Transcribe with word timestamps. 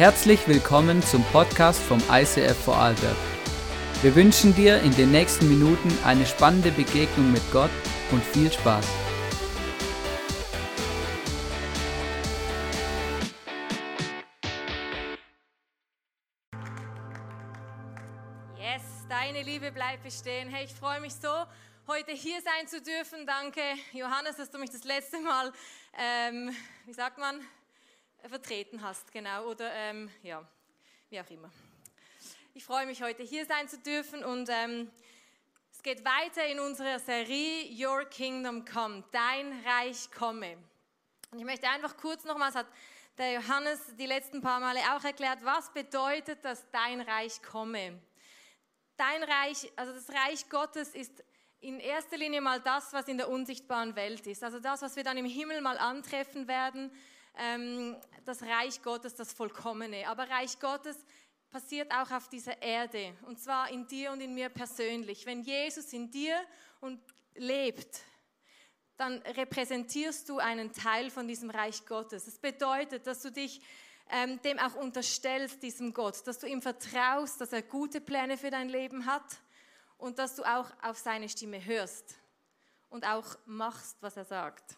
Herzlich 0.00 0.48
willkommen 0.48 1.02
zum 1.02 1.22
Podcast 1.24 1.78
vom 1.78 2.02
ICF 2.10 2.56
Vorarlberg. 2.64 3.18
Wir 4.00 4.14
wünschen 4.14 4.54
dir 4.54 4.80
in 4.80 4.96
den 4.96 5.10
nächsten 5.10 5.46
Minuten 5.46 5.92
eine 6.06 6.24
spannende 6.24 6.70
Begegnung 6.70 7.30
mit 7.30 7.42
Gott 7.52 7.68
und 8.10 8.24
viel 8.24 8.50
Spaß. 8.50 8.86
Yes, 18.56 18.82
deine 19.06 19.42
Liebe 19.42 19.70
bleibt 19.70 20.02
bestehen. 20.02 20.48
Hey, 20.48 20.64
ich 20.64 20.72
freue 20.72 21.02
mich 21.02 21.14
so, 21.14 21.44
heute 21.86 22.12
hier 22.12 22.40
sein 22.40 22.66
zu 22.66 22.80
dürfen. 22.80 23.26
Danke, 23.26 23.60
Johannes, 23.92 24.38
dass 24.38 24.50
du 24.50 24.56
mich 24.56 24.70
das 24.70 24.84
letzte 24.84 25.20
Mal, 25.20 25.52
ähm, 25.92 26.56
wie 26.86 26.94
sagt 26.94 27.18
man, 27.18 27.42
vertreten 28.28 28.82
hast, 28.82 29.12
genau, 29.12 29.46
oder 29.46 29.72
ähm, 29.72 30.10
ja, 30.22 30.46
wie 31.08 31.20
auch 31.20 31.30
immer. 31.30 31.50
Ich 32.54 32.64
freue 32.64 32.86
mich 32.86 33.02
heute 33.02 33.22
hier 33.22 33.46
sein 33.46 33.68
zu 33.68 33.78
dürfen 33.78 34.24
und 34.24 34.48
ähm, 34.50 34.90
es 35.72 35.82
geht 35.82 36.04
weiter 36.04 36.44
in 36.46 36.60
unserer 36.60 36.98
Serie 36.98 37.70
Your 37.70 38.04
Kingdom 38.04 38.64
Come, 38.64 39.04
dein 39.12 39.64
Reich 39.64 40.10
komme. 40.10 40.58
Und 41.30 41.38
ich 41.38 41.44
möchte 41.44 41.68
einfach 41.68 41.96
kurz 41.96 42.24
nochmals, 42.24 42.54
hat 42.54 42.66
der 43.16 43.32
Johannes 43.34 43.80
die 43.96 44.06
letzten 44.06 44.40
paar 44.40 44.60
Male 44.60 44.80
auch 44.94 45.04
erklärt, 45.04 45.44
was 45.44 45.72
bedeutet 45.72 46.44
das 46.44 46.66
dein 46.70 47.00
Reich 47.00 47.42
komme. 47.42 48.00
Dein 48.96 49.22
Reich, 49.22 49.70
also 49.76 49.92
das 49.92 50.10
Reich 50.10 50.48
Gottes 50.48 50.94
ist 50.94 51.24
in 51.60 51.78
erster 51.78 52.16
Linie 52.16 52.40
mal 52.40 52.60
das, 52.60 52.92
was 52.92 53.06
in 53.08 53.18
der 53.18 53.28
unsichtbaren 53.28 53.94
Welt 53.94 54.26
ist. 54.26 54.42
Also 54.42 54.60
das, 54.60 54.82
was 54.82 54.96
wir 54.96 55.04
dann 55.04 55.18
im 55.18 55.26
Himmel 55.26 55.60
mal 55.60 55.78
antreffen 55.78 56.48
werden, 56.48 56.90
ähm, 57.36 57.96
das 58.24 58.42
Reich 58.42 58.82
Gottes, 58.82 59.14
das 59.14 59.32
Vollkommene. 59.32 60.08
Aber 60.08 60.28
Reich 60.28 60.58
Gottes 60.58 60.96
passiert 61.50 61.92
auch 61.92 62.10
auf 62.10 62.28
dieser 62.28 62.62
Erde 62.62 63.14
und 63.26 63.40
zwar 63.40 63.70
in 63.70 63.86
dir 63.86 64.12
und 64.12 64.20
in 64.20 64.34
mir 64.34 64.48
persönlich. 64.48 65.26
Wenn 65.26 65.42
Jesus 65.42 65.92
in 65.92 66.10
dir 66.10 66.40
und 66.80 67.00
lebt, 67.34 68.02
dann 68.96 69.18
repräsentierst 69.22 70.28
du 70.28 70.38
einen 70.38 70.72
Teil 70.72 71.10
von 71.10 71.26
diesem 71.26 71.50
Reich 71.50 71.86
Gottes. 71.86 72.26
Das 72.26 72.38
bedeutet, 72.38 73.06
dass 73.06 73.22
du 73.22 73.32
dich 73.32 73.60
ähm, 74.10 74.40
dem 74.42 74.58
auch 74.58 74.74
unterstellst, 74.74 75.62
diesem 75.62 75.94
Gott, 75.94 76.26
dass 76.26 76.38
du 76.38 76.46
ihm 76.46 76.60
vertraust, 76.60 77.40
dass 77.40 77.52
er 77.52 77.62
gute 77.62 78.00
Pläne 78.00 78.36
für 78.36 78.50
dein 78.50 78.68
Leben 78.68 79.06
hat 79.06 79.40
und 79.98 80.18
dass 80.18 80.36
du 80.36 80.44
auch 80.44 80.70
auf 80.82 80.98
seine 80.98 81.28
Stimme 81.28 81.64
hörst 81.64 82.16
und 82.90 83.06
auch 83.06 83.38
machst, 83.46 83.96
was 84.00 84.16
er 84.16 84.24
sagt 84.24 84.76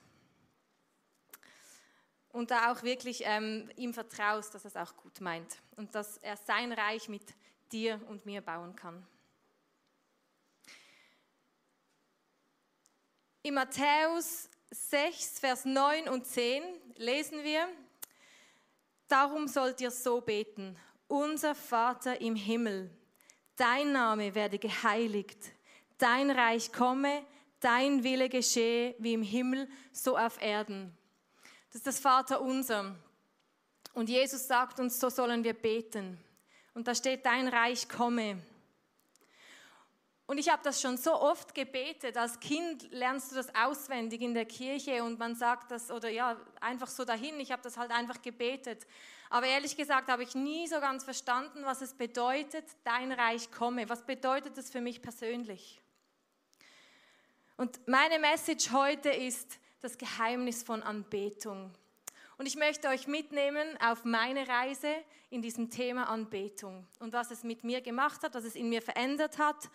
und 2.32 2.50
da 2.50 2.72
auch 2.72 2.82
wirklich 2.82 3.22
ähm, 3.24 3.70
ihm 3.76 3.94
vertraust, 3.94 4.54
dass 4.54 4.64
er 4.64 4.68
es 4.68 4.76
auch 4.76 4.96
gut 4.96 5.20
meint 5.20 5.58
und 5.76 5.94
dass 5.94 6.18
er 6.18 6.36
sein 6.36 6.72
Reich 6.72 7.08
mit 7.08 7.22
dir 7.70 8.00
und 8.08 8.26
mir 8.26 8.40
bauen 8.40 8.74
kann. 8.74 9.06
In 13.42 13.54
Matthäus 13.54 14.48
6, 14.70 15.40
Vers 15.40 15.64
9 15.64 16.08
und 16.08 16.26
10 16.26 16.62
lesen 16.96 17.42
wir, 17.42 17.68
Darum 19.12 19.46
sollt 19.46 19.78
ihr 19.82 19.90
so 19.90 20.22
beten, 20.22 20.74
unser 21.06 21.54
Vater 21.54 22.22
im 22.22 22.34
Himmel, 22.34 22.90
dein 23.56 23.92
Name 23.92 24.34
werde 24.34 24.58
geheiligt, 24.58 25.52
dein 25.98 26.30
Reich 26.30 26.72
komme, 26.72 27.22
dein 27.60 28.04
Wille 28.04 28.30
geschehe 28.30 28.94
wie 28.98 29.12
im 29.12 29.22
Himmel, 29.22 29.68
so 29.92 30.16
auf 30.16 30.40
Erden. 30.40 30.96
Das 31.72 31.78
ist 31.78 31.86
das 31.86 32.00
Vater 32.00 32.42
unser. 32.42 32.94
Und 33.94 34.10
Jesus 34.10 34.46
sagt 34.46 34.78
uns, 34.78 35.00
so 35.00 35.08
sollen 35.08 35.42
wir 35.42 35.54
beten. 35.54 36.22
Und 36.74 36.86
da 36.86 36.94
steht, 36.94 37.24
dein 37.24 37.48
Reich 37.48 37.88
komme. 37.88 38.42
Und 40.26 40.36
ich 40.36 40.50
habe 40.50 40.62
das 40.62 40.82
schon 40.82 40.98
so 40.98 41.14
oft 41.14 41.54
gebetet. 41.54 42.18
Als 42.18 42.38
Kind 42.40 42.90
lernst 42.92 43.32
du 43.32 43.36
das 43.36 43.54
auswendig 43.54 44.20
in 44.20 44.34
der 44.34 44.44
Kirche 44.44 45.02
und 45.02 45.18
man 45.18 45.34
sagt 45.34 45.70
das 45.70 45.90
oder 45.90 46.10
ja, 46.10 46.36
einfach 46.60 46.88
so 46.88 47.06
dahin. 47.06 47.40
Ich 47.40 47.52
habe 47.52 47.62
das 47.62 47.78
halt 47.78 47.90
einfach 47.90 48.20
gebetet. 48.20 48.86
Aber 49.30 49.46
ehrlich 49.46 49.74
gesagt 49.74 50.10
habe 50.10 50.24
ich 50.24 50.34
nie 50.34 50.66
so 50.68 50.78
ganz 50.78 51.04
verstanden, 51.04 51.64
was 51.64 51.80
es 51.80 51.94
bedeutet, 51.94 52.66
dein 52.84 53.12
Reich 53.12 53.50
komme. 53.50 53.88
Was 53.88 54.04
bedeutet 54.04 54.58
das 54.58 54.70
für 54.70 54.82
mich 54.82 55.00
persönlich? 55.00 55.80
Und 57.56 57.88
meine 57.88 58.18
Message 58.18 58.72
heute 58.72 59.08
ist, 59.08 59.58
das 59.82 59.98
Geheimnis 59.98 60.62
von 60.62 60.82
Anbetung. 60.82 61.72
Und 62.38 62.46
ich 62.46 62.56
möchte 62.56 62.88
euch 62.88 63.06
mitnehmen 63.06 63.76
auf 63.80 64.04
meine 64.04 64.48
Reise 64.48 64.94
in 65.30 65.42
diesem 65.42 65.70
Thema 65.70 66.08
Anbetung 66.08 66.86
und 67.00 67.12
was 67.12 67.30
es 67.30 67.42
mit 67.42 67.64
mir 67.64 67.80
gemacht 67.80 68.22
hat, 68.22 68.34
was 68.34 68.44
es 68.44 68.54
in 68.54 68.68
mir 68.68 68.80
verändert 68.80 69.38
hat 69.38 69.70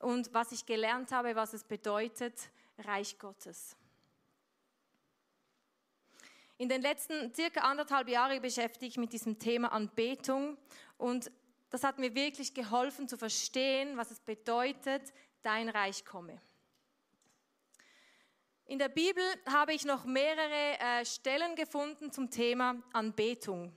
und 0.00 0.32
was 0.34 0.52
ich 0.52 0.66
gelernt 0.66 1.12
habe, 1.12 1.34
was 1.34 1.54
es 1.54 1.64
bedeutet, 1.64 2.34
Reich 2.78 3.18
Gottes. 3.18 3.76
In 6.56 6.68
den 6.68 6.82
letzten 6.82 7.32
circa 7.34 7.60
anderthalb 7.60 8.08
Jahren 8.08 8.40
beschäftige 8.40 8.86
ich 8.86 8.96
mich 8.96 9.06
mit 9.06 9.12
diesem 9.12 9.38
Thema 9.38 9.72
Anbetung 9.72 10.56
und 10.98 11.30
das 11.70 11.84
hat 11.84 11.98
mir 11.98 12.14
wirklich 12.14 12.54
geholfen 12.54 13.08
zu 13.08 13.16
verstehen, 13.16 13.96
was 13.96 14.10
es 14.10 14.20
bedeutet, 14.20 15.12
dein 15.42 15.68
Reich 15.68 16.04
komme. 16.04 16.40
In 18.66 18.78
der 18.78 18.88
Bibel 18.88 19.22
habe 19.46 19.74
ich 19.74 19.84
noch 19.84 20.06
mehrere 20.06 20.78
äh, 20.80 21.04
Stellen 21.04 21.54
gefunden 21.54 22.10
zum 22.10 22.30
Thema 22.30 22.82
Anbetung. 22.94 23.70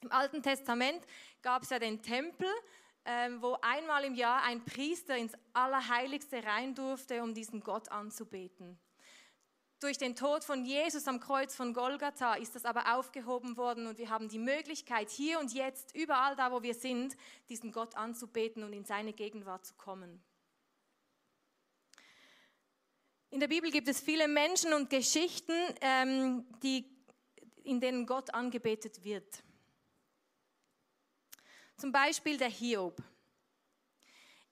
Im 0.00 0.10
Alten 0.10 0.42
Testament 0.42 1.04
gab 1.42 1.62
es 1.62 1.68
ja 1.68 1.78
den 1.78 2.00
Tempel, 2.00 2.48
äh, 3.04 3.28
wo 3.38 3.58
einmal 3.60 4.04
im 4.04 4.14
Jahr 4.14 4.42
ein 4.44 4.64
Priester 4.64 5.14
ins 5.14 5.34
Allerheiligste 5.52 6.42
rein 6.42 6.74
durfte, 6.74 7.22
um 7.22 7.34
diesen 7.34 7.60
Gott 7.60 7.90
anzubeten. 7.90 8.78
Durch 9.78 9.98
den 9.98 10.16
Tod 10.16 10.42
von 10.42 10.64
Jesus 10.64 11.06
am 11.06 11.20
Kreuz 11.20 11.54
von 11.54 11.74
Golgatha 11.74 12.34
ist 12.34 12.54
das 12.54 12.64
aber 12.64 12.96
aufgehoben 12.96 13.58
worden 13.58 13.86
und 13.86 13.98
wir 13.98 14.08
haben 14.08 14.30
die 14.30 14.38
Möglichkeit, 14.38 15.10
hier 15.10 15.38
und 15.38 15.52
jetzt, 15.52 15.94
überall 15.94 16.34
da, 16.34 16.50
wo 16.50 16.62
wir 16.62 16.74
sind, 16.74 17.14
diesen 17.50 17.72
Gott 17.72 17.94
anzubeten 17.94 18.64
und 18.64 18.72
in 18.72 18.86
seine 18.86 19.12
Gegenwart 19.12 19.66
zu 19.66 19.74
kommen. 19.74 20.22
In 23.30 23.40
der 23.40 23.48
Bibel 23.48 23.70
gibt 23.70 23.88
es 23.88 24.00
viele 24.00 24.26
Menschen 24.26 24.72
und 24.72 24.88
Geschichten, 24.88 25.52
ähm, 25.82 26.46
die, 26.62 26.84
in 27.64 27.78
denen 27.78 28.06
Gott 28.06 28.32
angebetet 28.32 29.04
wird. 29.04 29.42
Zum 31.76 31.92
Beispiel 31.92 32.38
der 32.38 32.48
Hiob. 32.48 33.02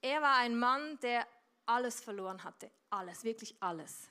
Er 0.02 0.20
war 0.20 0.36
ein 0.36 0.58
Mann, 0.58 1.00
der 1.00 1.26
alles 1.64 2.00
verloren 2.02 2.44
hatte. 2.44 2.70
Alles, 2.90 3.24
wirklich 3.24 3.56
alles. 3.60 4.08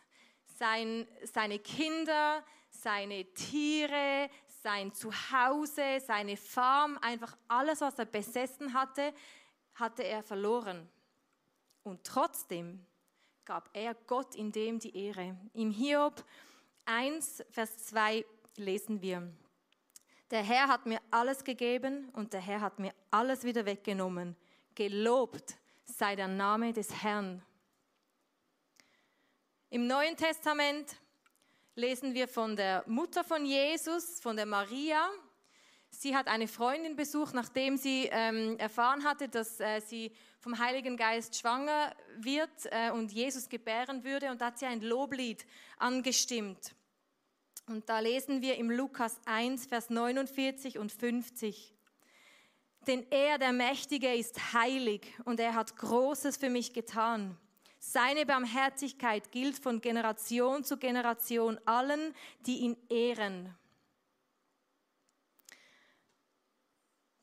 Sein, 0.58 1.08
seine 1.24 1.60
Kinder, 1.60 2.44
seine 2.72 3.24
Tiere, 3.34 4.30
sein 4.48 4.92
Zuhause, 4.94 6.02
seine 6.04 6.36
Farm, 6.36 6.98
einfach 7.02 7.38
alles, 7.48 7.82
was 7.82 8.00
er 8.00 8.06
besessen 8.06 8.74
hatte, 8.74 9.14
hatte 9.76 10.04
er 10.04 10.24
verloren. 10.24 10.90
Und 11.84 12.04
trotzdem 12.04 12.84
gab 13.46 13.70
er 13.74 13.94
Gott 13.94 14.36
in 14.36 14.52
dem 14.52 14.80
die 14.80 14.98
Ehre. 14.98 15.38
Im 15.54 15.70
Hiob 15.70 16.24
1, 16.86 17.44
Vers 17.52 17.86
2 17.86 18.26
lesen 18.58 19.02
wir, 19.02 19.32
der 20.32 20.42
Herr 20.42 20.68
hat 20.68 20.88
mir 20.88 21.00
alles 21.12 21.44
gegeben 21.44 22.10
und 22.14 22.34
der 22.34 22.42
Herr 22.42 22.62
hat 22.62 22.80
mir 22.80 22.92
alles 23.12 23.44
wieder 23.44 23.66
weggenommen. 23.66 24.36
Gelobt 24.74 25.58
sei 25.86 26.16
der 26.16 26.28
Name 26.28 26.74
des 26.74 27.04
Herrn. 27.04 27.44
Im 29.70 29.86
Neuen 29.86 30.18
Testament 30.18 30.96
lesen 31.76 32.16
wir 32.16 32.28
von 32.28 32.56
der 32.56 32.84
Mutter 32.88 33.24
von 33.24 33.46
Jesus, 33.46 34.20
von 34.20 34.36
der 34.36 34.48
Maria. 34.48 35.08
Sie 35.92 36.16
hat 36.16 36.28
eine 36.28 36.48
Freundin 36.48 36.96
besucht, 36.96 37.36
nachdem 37.36 37.78
sie 37.78 38.10
ähm, 38.12 38.58
erfahren 38.58 39.04
hatte, 39.04 39.30
dass 39.30 39.60
äh, 39.60 39.80
sie 39.82 40.12
vom 40.46 40.60
Heiligen 40.60 40.96
Geist 40.96 41.36
schwanger 41.36 41.96
wird 42.18 42.52
äh, 42.66 42.92
und 42.92 43.12
Jesus 43.12 43.50
gebären 43.50 44.04
würde. 44.04 44.30
Und 44.30 44.42
da 44.42 44.46
hat 44.46 44.60
sie 44.60 44.68
ein 44.68 44.80
Loblied 44.80 45.44
angestimmt. 45.80 46.76
Und 47.66 47.90
da 47.90 47.98
lesen 47.98 48.44
wir 48.44 48.56
im 48.58 48.70
Lukas 48.70 49.20
1, 49.26 49.66
Vers 49.66 49.90
49 49.90 50.78
und 50.78 50.92
50. 50.92 51.74
Denn 52.86 53.08
er, 53.10 53.40
der 53.40 53.54
Mächtige, 53.54 54.14
ist 54.14 54.54
heilig 54.54 55.12
und 55.24 55.40
er 55.40 55.56
hat 55.56 55.78
Großes 55.78 56.38
für 56.38 56.52
mich 56.52 56.74
getan. 56.74 57.36
Seine 57.80 58.28
Barmherzigkeit 58.28 59.32
gilt 59.32 59.58
von 59.58 59.82
Generation 59.82 60.64
zu 60.64 60.78
Generation 60.78 61.60
allen, 61.66 62.14
die 62.42 62.60
ihn 62.60 62.78
ehren. 62.92 63.56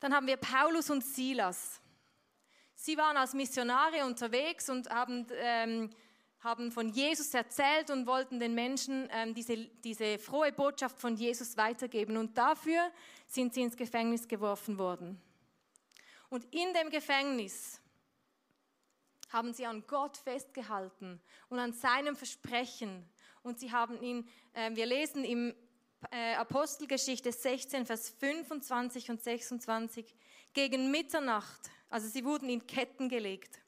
Dann 0.01 0.13
haben 0.13 0.27
wir 0.27 0.35
Paulus 0.35 0.89
und 0.89 1.05
Silas. 1.05 1.79
Sie 2.85 2.97
waren 2.97 3.15
als 3.15 3.33
Missionare 3.33 4.03
unterwegs 4.05 4.69
und 4.69 4.89
haben, 4.89 5.25
ähm, 5.37 5.89
haben 6.41 6.69
von 6.69 6.89
Jesus 6.89 7.33
erzählt 7.33 7.89
und 7.89 8.05
wollten 8.05 8.41
den 8.41 8.53
Menschen 8.53 9.07
ähm, 9.09 9.33
diese, 9.33 9.55
diese 9.55 10.19
frohe 10.19 10.51
Botschaft 10.51 10.99
von 10.99 11.15
Jesus 11.15 11.55
weitergeben. 11.55 12.17
Und 12.17 12.37
dafür 12.37 12.91
sind 13.25 13.53
sie 13.53 13.61
ins 13.61 13.77
Gefängnis 13.77 14.27
geworfen 14.27 14.77
worden. 14.77 15.21
Und 16.27 16.43
in 16.53 16.73
dem 16.73 16.89
Gefängnis 16.89 17.79
haben 19.29 19.53
sie 19.53 19.65
an 19.65 19.87
Gott 19.87 20.17
festgehalten 20.17 21.21
und 21.47 21.59
an 21.59 21.71
seinem 21.71 22.17
Versprechen. 22.17 23.09
Und 23.43 23.61
sie 23.61 23.71
haben 23.71 24.01
ihn, 24.01 24.27
äh, 24.51 24.75
wir 24.75 24.87
lesen 24.87 25.23
im 25.23 25.55
äh, 26.11 26.35
Apostelgeschichte 26.35 27.31
16, 27.31 27.85
Vers 27.85 28.09
25 28.09 29.09
und 29.09 29.23
26, 29.23 30.13
gegen 30.53 30.91
Mitternacht, 30.91 31.71
also 31.93 32.07
sie 32.07 32.25
wurden 32.25 32.49
in 32.49 32.65
Ketten 32.65 33.07
gelegt. 33.07 33.61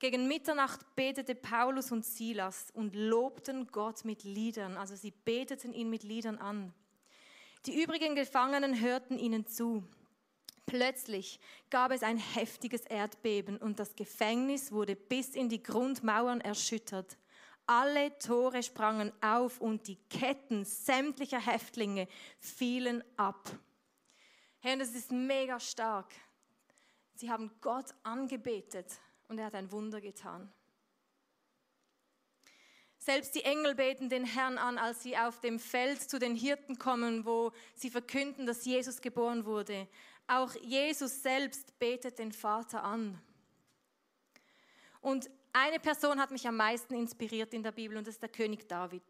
Gegen 0.00 0.26
Mitternacht 0.26 0.96
betete 0.96 1.36
Paulus 1.36 1.92
und 1.92 2.04
Silas 2.04 2.72
und 2.72 2.96
lobten 2.96 3.68
Gott 3.68 4.04
mit 4.04 4.24
Liedern, 4.24 4.76
also 4.76 4.96
sie 4.96 5.12
beteten 5.12 5.72
ihn 5.72 5.88
mit 5.88 6.02
Liedern 6.02 6.36
an. 6.38 6.74
Die 7.66 7.80
übrigen 7.80 8.16
Gefangenen 8.16 8.80
hörten 8.80 9.20
ihnen 9.20 9.46
zu. 9.46 9.84
Plötzlich 10.66 11.38
gab 11.70 11.92
es 11.92 12.02
ein 12.02 12.18
heftiges 12.18 12.86
Erdbeben 12.86 13.58
und 13.58 13.78
das 13.78 13.94
Gefängnis 13.94 14.72
wurde 14.72 14.96
bis 14.96 15.36
in 15.36 15.48
die 15.48 15.62
Grundmauern 15.62 16.40
erschüttert. 16.40 17.16
Alle 17.66 18.18
Tore 18.18 18.64
sprangen 18.64 19.12
auf 19.22 19.60
und 19.60 19.86
die 19.86 19.98
Ketten 20.10 20.64
sämtlicher 20.64 21.40
Häftlinge 21.40 22.08
fielen 22.40 23.04
ab. 23.16 23.48
Und 24.64 24.78
das 24.80 24.94
ist 24.94 25.12
mega 25.12 25.60
stark. 25.60 26.12
Sie 27.14 27.30
haben 27.30 27.50
Gott 27.60 27.94
angebetet 28.02 28.86
und 29.28 29.38
er 29.38 29.46
hat 29.46 29.54
ein 29.54 29.70
Wunder 29.72 30.00
getan. 30.00 30.52
Selbst 32.98 33.34
die 33.34 33.44
Engel 33.44 33.74
beten 33.74 34.08
den 34.08 34.24
Herrn 34.24 34.56
an, 34.56 34.78
als 34.78 35.02
sie 35.02 35.16
auf 35.16 35.38
dem 35.40 35.58
Feld 35.58 36.08
zu 36.08 36.18
den 36.18 36.34
Hirten 36.34 36.78
kommen, 36.78 37.26
wo 37.26 37.52
sie 37.74 37.90
verkünden, 37.90 38.46
dass 38.46 38.64
Jesus 38.64 39.02
geboren 39.02 39.44
wurde. 39.44 39.86
Auch 40.26 40.54
Jesus 40.62 41.22
selbst 41.22 41.78
betet 41.78 42.18
den 42.18 42.32
Vater 42.32 42.82
an. 42.82 43.20
Und 45.02 45.30
eine 45.52 45.78
Person 45.78 46.18
hat 46.18 46.30
mich 46.30 46.48
am 46.48 46.56
meisten 46.56 46.94
inspiriert 46.94 47.52
in 47.52 47.62
der 47.62 47.72
Bibel 47.72 47.96
und 47.98 48.06
das 48.06 48.14
ist 48.14 48.22
der 48.22 48.30
König 48.30 48.66
David. 48.66 49.04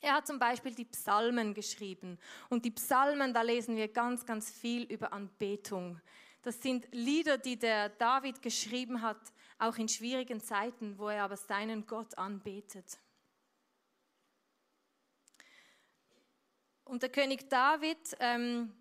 Er 0.00 0.14
hat 0.14 0.26
zum 0.26 0.38
Beispiel 0.38 0.74
die 0.74 0.84
Psalmen 0.84 1.54
geschrieben. 1.54 2.18
Und 2.48 2.64
die 2.64 2.70
Psalmen, 2.70 3.32
da 3.32 3.42
lesen 3.42 3.76
wir 3.76 3.88
ganz, 3.88 4.26
ganz 4.26 4.50
viel 4.50 4.82
über 4.84 5.12
Anbetung. 5.12 6.00
Das 6.42 6.62
sind 6.62 6.86
Lieder, 6.92 7.38
die 7.38 7.58
der 7.58 7.88
David 7.88 8.42
geschrieben 8.42 9.02
hat, 9.02 9.20
auch 9.58 9.76
in 9.76 9.88
schwierigen 9.88 10.40
Zeiten, 10.40 10.98
wo 10.98 11.08
er 11.08 11.24
aber 11.24 11.36
seinen 11.36 11.86
Gott 11.86 12.16
anbetet. 12.16 12.98
Und 16.84 17.02
der 17.02 17.10
König 17.10 17.50
David 17.50 17.98
ähm, 18.18 18.72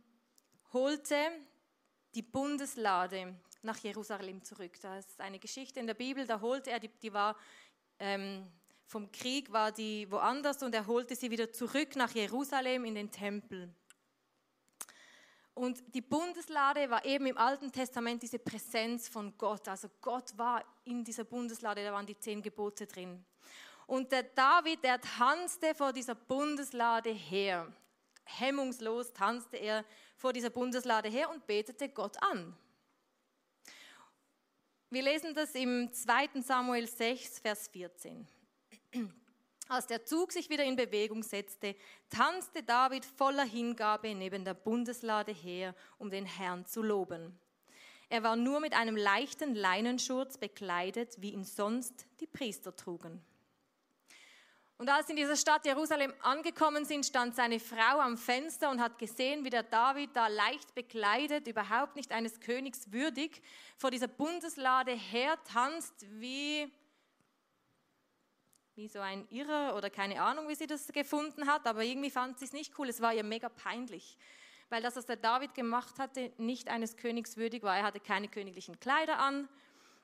holte 0.71 1.18
die 2.15 2.21
Bundeslade 2.21 3.36
nach 3.63 3.77
Jerusalem 3.80 4.44
zurück. 4.44 4.80
Da 4.81 4.98
ist 4.98 5.19
eine 5.19 5.39
Geschichte 5.39 5.80
in 5.80 5.88
der 5.88 5.94
Bibel, 5.94 6.25
da 6.25 6.39
holte 6.39 6.71
er, 6.71 6.80
die, 6.80 6.88
die 6.88 7.12
war 7.12 7.36
ähm, 8.00 8.48
vom 8.86 9.12
Krieg, 9.12 9.51
war 9.51 9.71
die 9.71 10.09
woanders 10.09 10.63
und 10.63 10.74
er 10.74 10.88
holte 10.88 11.15
sie 11.15 11.31
wieder 11.31 11.51
zurück 11.51 11.95
nach 11.95 12.12
Jerusalem 12.12 12.86
in 12.86 12.95
den 12.95 13.12
Tempel. 13.12 13.74
Und 15.57 15.83
die 15.95 16.01
Bundeslade 16.01 16.88
war 16.88 17.04
eben 17.04 17.25
im 17.25 17.38
Alten 17.38 17.71
Testament 17.71 18.21
diese 18.21 18.38
Präsenz 18.38 19.09
von 19.09 19.36
Gott. 19.39 19.68
Also 19.68 19.89
Gott 20.01 20.38
war 20.38 20.63
in 20.83 21.04
dieser 21.04 21.24
Bundeslade, 21.24 21.83
da 21.83 21.92
waren 21.92 22.06
die 22.06 22.18
zehn 22.19 22.44
Gebote 22.44 22.86
drin. 22.86 23.25
Und 23.88 24.12
der 24.12 24.21
David, 24.21 24.83
der 24.83 25.01
tanzte 25.01 25.74
vor 25.74 25.94
dieser 25.94 26.13
Bundeslade 26.13 27.09
her. 27.09 27.74
Hemmungslos 28.25 29.12
tanzte 29.13 29.57
er 29.57 29.83
vor 30.15 30.31
dieser 30.31 30.51
Bundeslade 30.51 31.09
her 31.09 31.27
und 31.31 31.48
betete 31.48 31.89
Gott 31.89 32.21
an. 32.21 32.56
Wir 34.92 35.01
lesen 35.01 35.33
das 35.33 35.56
im 35.56 35.92
2. 35.92 36.42
Samuel 36.42 36.88
6, 36.88 37.39
Vers 37.39 37.68
14. 37.69 38.27
Als 39.69 39.87
der 39.87 40.05
Zug 40.05 40.31
sich 40.31 40.49
wieder 40.49 40.63
in 40.63 40.75
Bewegung 40.75 41.23
setzte, 41.23 41.75
tanzte 42.09 42.63
David 42.63 43.05
voller 43.05 43.43
Hingabe 43.43 44.15
neben 44.15 44.45
der 44.45 44.53
Bundeslade 44.53 45.33
her, 45.33 45.75
um 45.97 46.09
den 46.09 46.25
Herrn 46.25 46.65
zu 46.65 46.81
loben. 46.81 47.37
Er 48.09 48.23
war 48.23 48.37
nur 48.37 48.61
mit 48.61 48.73
einem 48.73 48.95
leichten 48.95 49.55
Leinenschurz 49.55 50.37
bekleidet, 50.37 51.15
wie 51.19 51.31
ihn 51.31 51.43
sonst 51.43 52.05
die 52.21 52.27
Priester 52.27 52.73
trugen. 52.75 53.21
Und 54.77 54.89
als 54.89 55.07
sie 55.07 55.13
in 55.13 55.17
dieser 55.17 55.35
Stadt 55.35 55.65
Jerusalem 55.65 56.13
angekommen 56.21 56.85
sind, 56.85 57.05
stand 57.05 57.35
seine 57.35 57.59
Frau 57.59 57.99
am 57.99 58.15
Fenster 58.15 58.69
und 58.69 58.79
hat 58.79 58.99
gesehen, 58.99 59.43
wie 59.43 59.49
der 59.49 59.63
David 59.63 60.11
da 60.15 60.27
leicht 60.27 60.75
bekleidet, 60.75 61.47
überhaupt 61.47 61.95
nicht 61.95 62.11
eines 62.11 62.39
Königs 62.39 62.91
würdig, 62.91 63.41
vor 63.75 63.89
dieser 63.89 64.07
Bundeslade 64.07 64.91
hertanzt, 64.91 66.05
wie 66.19 66.71
wie 68.77 68.88
so 68.88 69.00
ein 69.00 69.27
Irrer 69.31 69.75
oder 69.75 69.89
keine 69.89 70.21
Ahnung, 70.21 70.47
wie 70.47 70.56
sie 70.56 70.68
das 70.68 70.88
gefunden 70.89 71.47
hat, 71.47 71.65
aber 71.65 71.83
irgendwie 71.83 72.12
fand 72.12 72.38
sie 72.38 72.45
es 72.45 72.53
nicht 72.53 72.77
cool. 72.77 72.88
Es 72.88 73.01
war 73.01 73.12
ihr 73.12 73.24
mega 73.24 73.50
peinlich, 73.50 74.18
weil 74.69 74.83
das, 74.83 74.95
was 74.95 75.07
der 75.07 75.15
David 75.15 75.56
gemacht 75.56 75.97
hatte, 75.97 76.31
nicht 76.38 76.69
eines 76.69 76.95
Königs 76.95 77.38
würdig 77.38 77.63
war. 77.63 77.75
Er 77.75 77.83
hatte 77.83 78.00
keine 78.00 78.27
königlichen 78.27 78.79
Kleider 78.79 79.18
an 79.18 79.50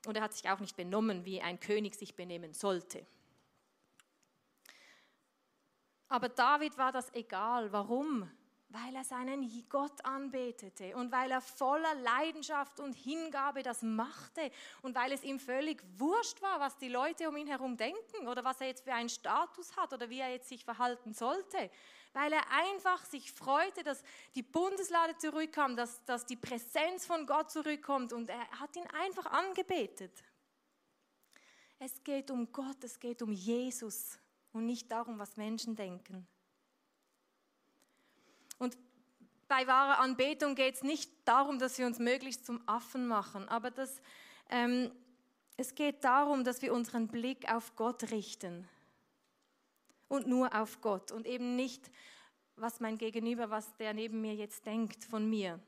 und 0.07 0.17
er 0.17 0.23
hat 0.23 0.33
sich 0.33 0.49
auch 0.49 0.59
nicht 0.59 0.75
benommen, 0.75 1.23
wie 1.23 1.39
ein 1.39 1.59
König 1.59 1.93
sich 1.93 2.15
benehmen 2.15 2.53
sollte. 2.53 3.05
Aber 6.07 6.29
David 6.29 6.75
war 6.77 6.91
das 6.91 7.13
egal. 7.13 7.71
Warum? 7.71 8.29
Weil 8.73 8.95
er 8.95 9.03
seinen 9.03 9.47
Gott 9.69 10.03
anbetete 10.03 10.95
und 10.95 11.11
weil 11.11 11.29
er 11.29 11.41
voller 11.41 11.93
Leidenschaft 11.93 12.79
und 12.79 12.93
Hingabe 12.93 13.61
das 13.61 13.83
machte 13.83 14.49
und 14.81 14.95
weil 14.95 15.11
es 15.11 15.23
ihm 15.23 15.39
völlig 15.39 15.83
wurscht 15.97 16.41
war, 16.41 16.59
was 16.59 16.75
die 16.79 16.87
Leute 16.89 17.29
um 17.29 17.37
ihn 17.37 17.45
herum 17.45 17.77
denken 17.77 18.27
oder 18.27 18.43
was 18.43 18.59
er 18.61 18.67
jetzt 18.67 18.83
für 18.83 18.93
einen 18.93 19.09
Status 19.09 19.77
hat 19.77 19.93
oder 19.93 20.09
wie 20.09 20.19
er 20.19 20.31
jetzt 20.31 20.49
sich 20.49 20.65
verhalten 20.65 21.13
sollte, 21.13 21.69
weil 22.13 22.33
er 22.33 22.49
einfach 22.49 23.05
sich 23.05 23.31
freute, 23.31 23.83
dass 23.83 24.03
die 24.33 24.41
Bundeslade 24.41 25.15
zurückkam, 25.17 25.75
dass, 25.75 26.03
dass 26.05 26.25
die 26.25 26.35
Präsenz 26.35 27.05
von 27.05 27.27
Gott 27.27 27.51
zurückkommt 27.51 28.11
und 28.11 28.31
er 28.31 28.49
hat 28.59 28.75
ihn 28.75 28.87
einfach 28.87 29.27
angebetet. 29.27 30.23
Es 31.77 32.03
geht 32.03 32.31
um 32.31 32.51
Gott, 32.51 32.83
es 32.83 32.99
geht 32.99 33.21
um 33.21 33.31
Jesus 33.31 34.17
und 34.51 34.65
nicht 34.65 34.91
darum, 34.91 35.19
was 35.19 35.37
Menschen 35.37 35.75
denken. 35.75 36.27
Und 38.57 38.77
bei 39.47 39.67
wahrer 39.67 39.99
Anbetung 39.99 40.55
geht 40.55 40.75
es 40.75 40.83
nicht 40.83 41.11
darum, 41.25 41.59
dass 41.59 41.77
wir 41.77 41.85
uns 41.85 41.99
möglichst 41.99 42.45
zum 42.45 42.61
Affen 42.67 43.07
machen, 43.07 43.47
aber 43.49 43.71
dass, 43.71 44.01
ähm, 44.49 44.91
es 45.57 45.75
geht 45.75 46.03
darum, 46.03 46.43
dass 46.43 46.61
wir 46.61 46.73
unseren 46.73 47.07
Blick 47.07 47.51
auf 47.51 47.75
Gott 47.75 48.11
richten. 48.11 48.67
Und 50.07 50.27
nur 50.27 50.55
auf 50.55 50.81
Gott 50.81 51.11
und 51.11 51.25
eben 51.25 51.55
nicht, 51.55 51.89
was 52.55 52.79
mein 52.79 52.97
Gegenüber, 52.97 53.49
was 53.49 53.75
der 53.77 53.93
neben 53.93 54.21
mir 54.21 54.35
jetzt 54.35 54.65
denkt 54.65 55.03
von 55.03 55.29
mir. 55.29 55.59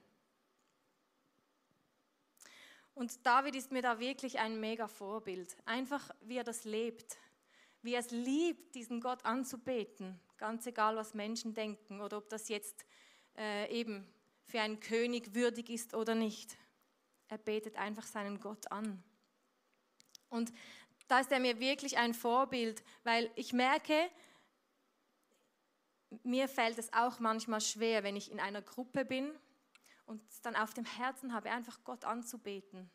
Und 2.95 3.25
David 3.25 3.55
ist 3.55 3.71
mir 3.71 3.81
da 3.81 3.99
wirklich 3.99 4.39
ein 4.39 4.59
mega 4.59 4.87
Vorbild. 4.87 5.55
Einfach, 5.65 6.09
wie 6.21 6.37
er 6.37 6.43
das 6.45 6.63
lebt. 6.63 7.17
Wie 7.81 7.93
er 7.93 7.99
es 7.99 8.11
liebt, 8.11 8.73
diesen 8.73 9.01
Gott 9.01 9.23
anzubeten. 9.25 10.19
Ganz 10.37 10.65
egal, 10.65 10.95
was 10.95 11.13
Menschen 11.13 11.53
denken 11.53 12.01
oder 12.01 12.17
ob 12.17 12.29
das 12.29 12.49
jetzt 12.49 12.85
äh, 13.37 13.71
eben 13.71 14.07
für 14.47 14.61
einen 14.61 14.79
König 14.79 15.33
würdig 15.33 15.69
ist 15.69 15.93
oder 15.93 16.15
nicht. 16.15 16.57
Er 17.27 17.37
betet 17.37 17.77
einfach 17.77 18.05
seinen 18.05 18.39
Gott 18.39 18.71
an. 18.71 19.03
Und 20.29 20.51
da 21.07 21.19
ist 21.19 21.31
er 21.31 21.39
mir 21.39 21.59
wirklich 21.59 21.97
ein 21.97 22.13
Vorbild, 22.13 22.83
weil 23.03 23.31
ich 23.35 23.53
merke, 23.53 24.09
mir 26.23 26.47
fällt 26.47 26.77
es 26.77 26.91
auch 26.93 27.19
manchmal 27.19 27.61
schwer, 27.61 28.03
wenn 28.03 28.15
ich 28.15 28.31
in 28.31 28.39
einer 28.39 28.61
Gruppe 28.61 29.05
bin 29.05 29.31
und 30.05 30.21
dann 30.43 30.55
auf 30.55 30.73
dem 30.73 30.85
Herzen 30.85 31.33
habe, 31.33 31.51
einfach 31.51 31.83
Gott 31.83 32.05
anzubeten. 32.05 32.89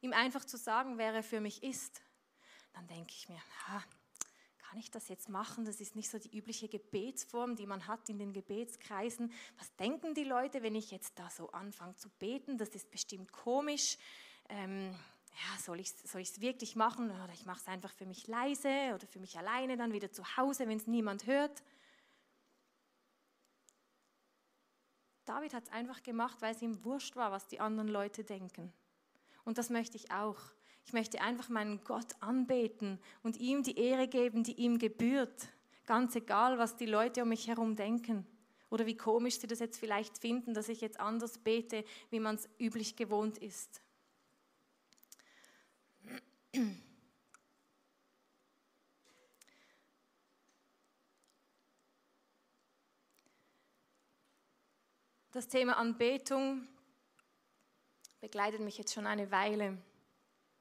Ihm 0.00 0.12
einfach 0.12 0.44
zu 0.44 0.56
sagen, 0.56 0.98
wer 0.98 1.12
er 1.12 1.22
für 1.22 1.40
mich 1.40 1.62
ist. 1.62 2.02
Dann 2.72 2.86
denke 2.86 3.12
ich 3.12 3.28
mir, 3.28 3.40
ha, 3.66 3.82
kann 4.68 4.78
ich 4.78 4.90
das 4.90 5.08
jetzt 5.08 5.28
machen? 5.28 5.64
Das 5.64 5.80
ist 5.80 5.94
nicht 5.94 6.10
so 6.10 6.18
die 6.18 6.36
übliche 6.36 6.68
Gebetsform, 6.68 7.56
die 7.56 7.66
man 7.66 7.86
hat 7.86 8.08
in 8.08 8.18
den 8.18 8.32
Gebetskreisen. 8.32 9.32
Was 9.58 9.74
denken 9.76 10.14
die 10.14 10.24
Leute, 10.24 10.62
wenn 10.62 10.74
ich 10.74 10.90
jetzt 10.90 11.18
da 11.18 11.30
so 11.30 11.50
anfange 11.50 11.94
zu 11.96 12.08
beten? 12.18 12.58
Das 12.58 12.70
ist 12.70 12.90
bestimmt 12.90 13.32
komisch. 13.32 13.96
Ähm, 14.48 14.90
ja, 14.90 15.60
soll 15.60 15.80
ich 15.80 15.92
es 16.02 16.10
soll 16.10 16.22
wirklich 16.40 16.76
machen 16.76 17.10
oder 17.10 17.32
ich 17.32 17.46
mache 17.46 17.60
es 17.60 17.68
einfach 17.68 17.92
für 17.92 18.06
mich 18.06 18.26
leise 18.26 18.92
oder 18.94 19.06
für 19.06 19.20
mich 19.20 19.38
alleine 19.38 19.76
dann 19.76 19.92
wieder 19.92 20.10
zu 20.10 20.36
Hause, 20.36 20.66
wenn 20.66 20.78
es 20.78 20.86
niemand 20.86 21.26
hört? 21.26 21.62
David 25.26 25.54
hat 25.54 25.64
es 25.64 25.72
einfach 25.72 26.02
gemacht, 26.02 26.40
weil 26.40 26.54
es 26.54 26.62
ihm 26.62 26.84
wurscht 26.84 27.16
war, 27.16 27.30
was 27.32 27.46
die 27.48 27.60
anderen 27.60 27.88
Leute 27.88 28.24
denken. 28.24 28.72
Und 29.44 29.58
das 29.58 29.70
möchte 29.70 29.96
ich 29.96 30.10
auch. 30.10 30.38
Ich 30.86 30.92
möchte 30.92 31.20
einfach 31.20 31.48
meinen 31.48 31.82
Gott 31.82 32.14
anbeten 32.20 33.00
und 33.24 33.38
ihm 33.38 33.64
die 33.64 33.76
Ehre 33.76 34.06
geben, 34.06 34.44
die 34.44 34.54
ihm 34.54 34.78
gebührt. 34.78 35.48
Ganz 35.84 36.14
egal, 36.14 36.58
was 36.58 36.76
die 36.76 36.86
Leute 36.86 37.24
um 37.24 37.28
mich 37.28 37.48
herum 37.48 37.74
denken. 37.74 38.24
Oder 38.70 38.86
wie 38.86 38.96
komisch 38.96 39.40
sie 39.40 39.48
das 39.48 39.58
jetzt 39.58 39.78
vielleicht 39.78 40.18
finden, 40.18 40.54
dass 40.54 40.68
ich 40.68 40.80
jetzt 40.80 41.00
anders 41.00 41.38
bete, 41.38 41.84
wie 42.10 42.20
man 42.20 42.36
es 42.36 42.48
üblich 42.60 42.94
gewohnt 42.94 43.36
ist. 43.38 43.82
Das 55.32 55.48
Thema 55.48 55.76
Anbetung 55.78 56.66
begleitet 58.20 58.60
mich 58.60 58.78
jetzt 58.78 58.94
schon 58.94 59.06
eine 59.06 59.32
Weile. 59.32 59.78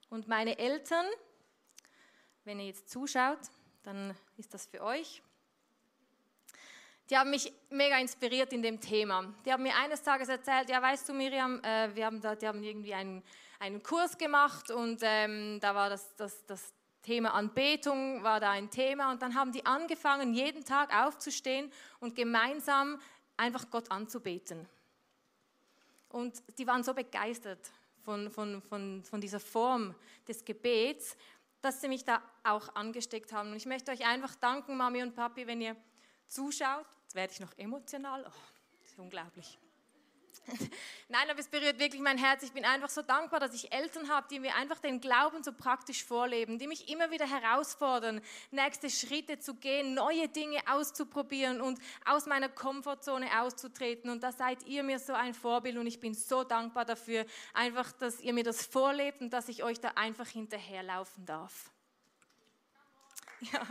Und 0.09 0.27
meine 0.27 0.57
Eltern, 0.57 1.05
wenn 2.43 2.59
ihr 2.59 2.67
jetzt 2.67 2.89
zuschaut, 2.89 3.39
dann 3.83 4.15
ist 4.37 4.53
das 4.53 4.65
für 4.65 4.81
euch. 4.81 5.21
Die 7.09 7.17
haben 7.17 7.29
mich 7.29 7.53
mega 7.69 7.99
inspiriert 7.99 8.51
in 8.51 8.63
dem 8.63 8.81
Thema. 8.81 9.31
Die 9.45 9.53
haben 9.53 9.61
mir 9.61 9.75
eines 9.75 10.01
Tages 10.01 10.27
erzählt, 10.27 10.69
ja 10.69 10.81
weißt 10.81 11.07
du 11.07 11.13
Miriam, 11.13 11.63
äh, 11.63 11.93
wir 11.95 12.05
haben 12.05 12.19
da, 12.19 12.35
die 12.35 12.47
haben 12.47 12.63
irgendwie 12.63 12.95
einen, 12.95 13.23
einen 13.59 13.83
Kurs 13.83 14.17
gemacht 14.17 14.71
und 14.71 15.01
ähm, 15.03 15.59
da 15.59 15.75
war 15.75 15.89
das, 15.89 16.15
das, 16.15 16.45
das 16.47 16.73
Thema 17.03 17.35
Anbetung, 17.35 18.23
war 18.23 18.39
da 18.39 18.49
ein 18.49 18.71
Thema 18.71 19.11
und 19.11 19.21
dann 19.21 19.35
haben 19.35 19.51
die 19.51 19.63
angefangen, 19.67 20.33
jeden 20.33 20.65
Tag 20.65 20.95
aufzustehen 20.95 21.71
und 21.99 22.15
gemeinsam 22.15 22.99
einfach 23.37 23.69
Gott 23.69 23.91
anzubeten. 23.91 24.67
Und 26.09 26.41
die 26.57 26.65
waren 26.65 26.83
so 26.83 26.95
begeistert 26.95 27.69
von, 28.05 28.29
von, 28.29 28.61
von, 28.61 29.03
von 29.03 29.19
dieser 29.19 29.39
Form 29.39 29.95
des 30.27 30.45
Gebets, 30.45 31.17
dass 31.61 31.81
sie 31.81 31.87
mich 31.87 32.05
da 32.05 32.21
auch 32.43 32.73
angesteckt 32.75 33.33
haben. 33.33 33.49
Und 33.49 33.57
ich 33.57 33.65
möchte 33.65 33.91
euch 33.91 34.05
einfach 34.05 34.35
danken, 34.35 34.77
Mami 34.77 35.01
und 35.01 35.15
Papi, 35.15 35.47
wenn 35.47 35.59
ihr 35.59 35.75
zuschaut. 36.27 36.85
Jetzt 37.03 37.15
werde 37.15 37.33
ich 37.33 37.39
noch 37.39 37.57
emotional. 37.57 38.23
Oh, 38.27 38.31
das 38.79 38.91
ist 38.91 38.99
unglaublich. 38.99 39.57
Nein, 41.09 41.29
aber 41.29 41.39
es 41.39 41.47
berührt 41.47 41.79
wirklich 41.79 42.01
mein 42.01 42.17
Herz. 42.17 42.43
Ich 42.43 42.51
bin 42.51 42.65
einfach 42.65 42.89
so 42.89 43.01
dankbar, 43.01 43.39
dass 43.39 43.53
ich 43.53 43.71
Eltern 43.71 44.09
habe, 44.09 44.27
die 44.29 44.39
mir 44.39 44.55
einfach 44.55 44.79
den 44.79 45.01
Glauben 45.01 45.43
so 45.43 45.51
praktisch 45.51 46.03
vorleben, 46.03 46.59
die 46.59 46.67
mich 46.67 46.89
immer 46.89 47.09
wieder 47.11 47.27
herausfordern, 47.27 48.21
nächste 48.51 48.89
Schritte 48.89 49.39
zu 49.39 49.55
gehen, 49.55 49.93
neue 49.93 50.27
Dinge 50.27 50.59
auszuprobieren 50.67 51.61
und 51.61 51.79
aus 52.05 52.25
meiner 52.25 52.49
Komfortzone 52.49 53.41
auszutreten. 53.41 54.09
Und 54.09 54.21
da 54.21 54.31
seid 54.31 54.63
ihr 54.67 54.83
mir 54.83 54.99
so 54.99 55.13
ein 55.13 55.33
Vorbild 55.33 55.77
und 55.77 55.87
ich 55.87 55.99
bin 55.99 56.13
so 56.13 56.43
dankbar 56.43 56.85
dafür, 56.85 57.25
einfach, 57.53 57.91
dass 57.93 58.19
ihr 58.19 58.33
mir 58.33 58.43
das 58.43 58.65
vorlebt 58.65 59.21
und 59.21 59.31
dass 59.31 59.49
ich 59.49 59.63
euch 59.63 59.79
da 59.79 59.89
einfach 59.95 60.27
hinterherlaufen 60.27 61.25
darf. 61.25 61.71
Ja. 63.51 63.61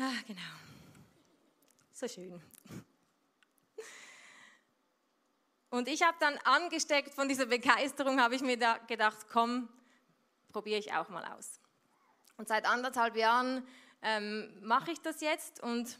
Ah, 0.00 0.12
genau. 0.28 0.40
So 1.92 2.06
schön. 2.06 2.40
Und 5.70 5.88
ich 5.88 6.02
habe 6.02 6.16
dann 6.20 6.38
angesteckt 6.44 7.14
von 7.14 7.28
dieser 7.28 7.46
Begeisterung, 7.46 8.20
habe 8.20 8.36
ich 8.36 8.42
mir 8.42 8.56
da 8.56 8.78
gedacht, 8.78 9.26
komm, 9.28 9.68
probiere 10.52 10.78
ich 10.78 10.92
auch 10.92 11.08
mal 11.08 11.24
aus. 11.24 11.58
Und 12.36 12.46
seit 12.46 12.64
anderthalb 12.64 13.16
Jahren 13.16 13.66
ähm, 14.00 14.56
mache 14.62 14.92
ich 14.92 15.00
das 15.00 15.20
jetzt 15.20 15.60
und 15.60 15.98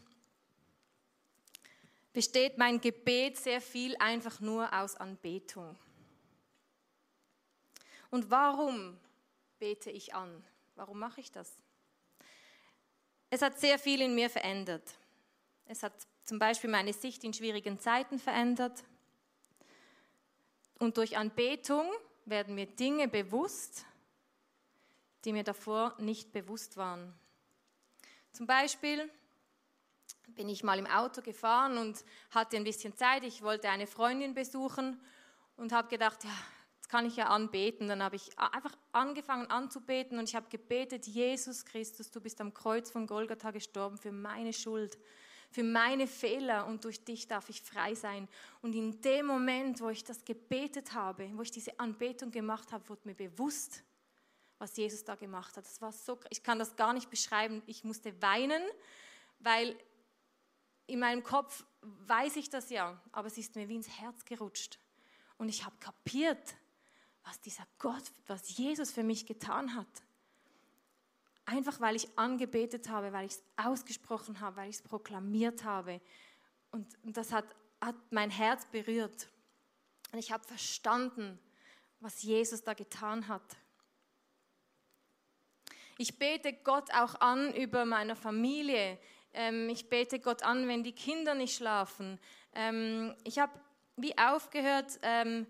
besteht 2.12 2.56
mein 2.56 2.80
Gebet 2.80 3.36
sehr 3.36 3.60
viel 3.60 3.96
einfach 3.96 4.38
nur 4.38 4.72
aus 4.72 4.94
Anbetung. 4.94 5.76
Und 8.10 8.30
warum 8.30 8.96
bete 9.58 9.90
ich 9.90 10.14
an? 10.14 10.44
Warum 10.76 11.00
mache 11.00 11.20
ich 11.20 11.32
das? 11.32 11.52
Es 13.30 13.42
hat 13.42 13.58
sehr 13.58 13.78
viel 13.78 14.00
in 14.00 14.14
mir 14.14 14.30
verändert. 14.30 14.94
Es 15.66 15.82
hat 15.82 15.92
zum 16.24 16.38
Beispiel 16.38 16.70
meine 16.70 16.92
Sicht 16.92 17.24
in 17.24 17.34
schwierigen 17.34 17.78
Zeiten 17.78 18.18
verändert. 18.18 18.84
Und 20.78 20.96
durch 20.96 21.16
Anbetung 21.16 21.90
werden 22.24 22.54
mir 22.54 22.66
Dinge 22.66 23.08
bewusst, 23.08 23.84
die 25.24 25.32
mir 25.32 25.44
davor 25.44 25.94
nicht 25.98 26.32
bewusst 26.32 26.76
waren. 26.76 27.12
Zum 28.32 28.46
Beispiel 28.46 29.10
bin 30.28 30.48
ich 30.48 30.62
mal 30.62 30.78
im 30.78 30.86
Auto 30.86 31.20
gefahren 31.22 31.78
und 31.78 32.04
hatte 32.30 32.56
ein 32.56 32.64
bisschen 32.64 32.96
Zeit. 32.96 33.24
Ich 33.24 33.42
wollte 33.42 33.68
eine 33.68 33.86
Freundin 33.86 34.34
besuchen 34.34 35.00
und 35.56 35.72
habe 35.72 35.88
gedacht, 35.88 36.22
ja, 36.24 36.30
kann 36.88 37.06
ich 37.06 37.16
ja 37.16 37.26
anbeten. 37.26 37.88
Dann 37.88 38.02
habe 38.02 38.16
ich 38.16 38.36
einfach 38.38 38.76
angefangen 38.92 39.46
anzubeten 39.50 40.18
und 40.18 40.28
ich 40.28 40.34
habe 40.34 40.48
gebetet, 40.48 41.06
Jesus 41.06 41.64
Christus, 41.64 42.10
du 42.10 42.20
bist 42.20 42.40
am 42.40 42.52
Kreuz 42.52 42.90
von 42.90 43.06
Golgatha 43.06 43.50
gestorben 43.50 43.98
für 43.98 44.12
meine 44.12 44.52
Schuld, 44.52 44.98
für 45.50 45.62
meine 45.62 46.06
Fehler 46.06 46.66
und 46.66 46.84
durch 46.84 47.04
dich 47.04 47.28
darf 47.28 47.48
ich 47.48 47.62
frei 47.62 47.94
sein. 47.94 48.28
Und 48.62 48.74
in 48.74 49.00
dem 49.00 49.26
Moment, 49.26 49.80
wo 49.80 49.90
ich 49.90 50.04
das 50.04 50.24
gebetet 50.24 50.94
habe, 50.94 51.30
wo 51.34 51.42
ich 51.42 51.50
diese 51.50 51.78
Anbetung 51.78 52.30
gemacht 52.30 52.72
habe, 52.72 52.88
wurde 52.88 53.02
mir 53.04 53.14
bewusst, 53.14 53.82
was 54.58 54.76
Jesus 54.76 55.04
da 55.04 55.14
gemacht 55.14 55.56
hat. 55.56 55.64
Das 55.64 55.80
war 55.80 55.92
so, 55.92 56.18
ich 56.30 56.42
kann 56.42 56.58
das 56.58 56.74
gar 56.76 56.92
nicht 56.92 57.10
beschreiben. 57.10 57.62
Ich 57.66 57.84
musste 57.84 58.20
weinen, 58.20 58.62
weil 59.38 59.76
in 60.86 60.98
meinem 60.98 61.22
Kopf 61.22 61.64
weiß 61.82 62.36
ich 62.36 62.50
das 62.50 62.70
ja, 62.70 63.00
aber 63.12 63.28
es 63.28 63.38
ist 63.38 63.54
mir 63.54 63.68
wie 63.68 63.76
ins 63.76 63.88
Herz 64.00 64.24
gerutscht. 64.24 64.78
Und 65.36 65.48
ich 65.48 65.64
habe 65.64 65.76
kapiert, 65.78 66.56
was 67.28 67.40
dieser 67.42 67.66
Gott, 67.78 68.04
was 68.26 68.56
Jesus 68.56 68.90
für 68.90 69.02
mich 69.02 69.26
getan 69.26 69.74
hat. 69.74 69.86
Einfach 71.44 71.78
weil 71.80 71.94
ich 71.94 72.08
angebetet 72.16 72.88
habe, 72.88 73.12
weil 73.12 73.26
ich 73.26 73.32
es 73.32 73.42
ausgesprochen 73.56 74.40
habe, 74.40 74.56
weil 74.56 74.70
ich 74.70 74.76
es 74.76 74.82
proklamiert 74.82 75.62
habe. 75.62 76.00
Und, 76.70 76.86
das 77.04 77.32
hat, 77.32 77.44
hat 77.82 77.96
mein 78.10 78.30
Herz 78.30 78.64
berührt. 78.66 79.28
Und 80.12 80.18
ich 80.18 80.32
habe 80.32 80.42
verstanden, 80.44 81.38
was 82.00 82.22
Jesus 82.22 82.64
da 82.64 82.72
getan 82.72 83.28
hat. 83.28 83.56
Ich 85.98 86.18
bete 86.18 86.52
Gott 86.52 86.90
auch 86.94 87.20
an 87.20 87.52
über 87.54 87.84
meine 87.84 88.16
Familie. 88.16 88.98
Ähm, 89.34 89.68
ich 89.68 89.90
bete 89.90 90.18
Gott 90.18 90.42
an, 90.42 90.66
wenn 90.66 90.82
die 90.82 90.92
Kinder 90.92 91.34
nicht 91.34 91.56
schlafen. 91.56 92.18
Ähm, 92.54 93.14
ich 93.24 93.38
habe 93.38 93.52
wie 93.96 94.16
aufgehört, 94.16 94.98
ähm, 95.02 95.46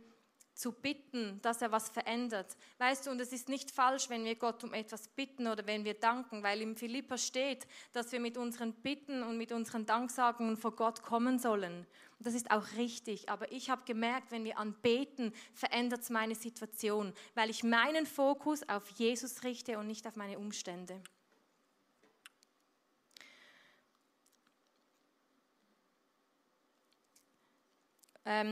zu 0.59 0.73
bitten, 0.73 1.41
dass 1.41 1.63
er 1.63 1.71
was 1.71 1.89
verändert. 1.89 2.57
Weißt 2.79 3.07
du, 3.07 3.11
und 3.13 3.21
es 3.21 3.33
ist 3.33 3.49
nicht 3.49 3.71
falsch, 3.71 4.11
wenn 4.11 4.25
wir 4.25 4.35
Gott 4.35 4.65
um 4.65 4.75
etwas 4.75 5.07
bitten 5.07 5.47
oder 5.47 5.65
wenn 5.67 5.85
wir 5.85 5.95
danken, 5.95 6.43
weil 6.43 6.61
im 6.61 6.75
Philippa 6.75 7.17
steht, 7.17 7.67
dass 7.93 8.11
wir 8.11 8.19
mit 8.19 8.37
unseren 8.37 8.73
Bitten 8.73 9.23
und 9.23 9.39
mit 9.39 9.53
unseren 9.53 9.87
Danksagungen 9.87 10.57
vor 10.57 10.75
Gott 10.75 11.03
kommen 11.03 11.39
sollen. 11.39 11.87
Und 12.19 12.27
das 12.27 12.35
ist 12.35 12.51
auch 12.51 12.65
richtig. 12.77 13.29
Aber 13.29 13.53
ich 13.53 13.71
habe 13.71 13.83
gemerkt, 13.85 14.33
wenn 14.33 14.43
wir 14.43 14.59
anbeten, 14.59 15.33
verändert 15.55 16.01
es 16.01 16.11
meine 16.11 16.35
Situation, 16.35 17.13
weil 17.37 17.51
ich 17.51 17.63
meinen 17.63 18.05
Fokus 18.05 18.69
auf 18.69 18.89
Jesus 18.91 19.45
richte 19.45 19.79
und 19.79 19.87
nicht 19.87 20.09
auf 20.09 20.17
meine 20.17 20.41
Umstände. 20.41 21.01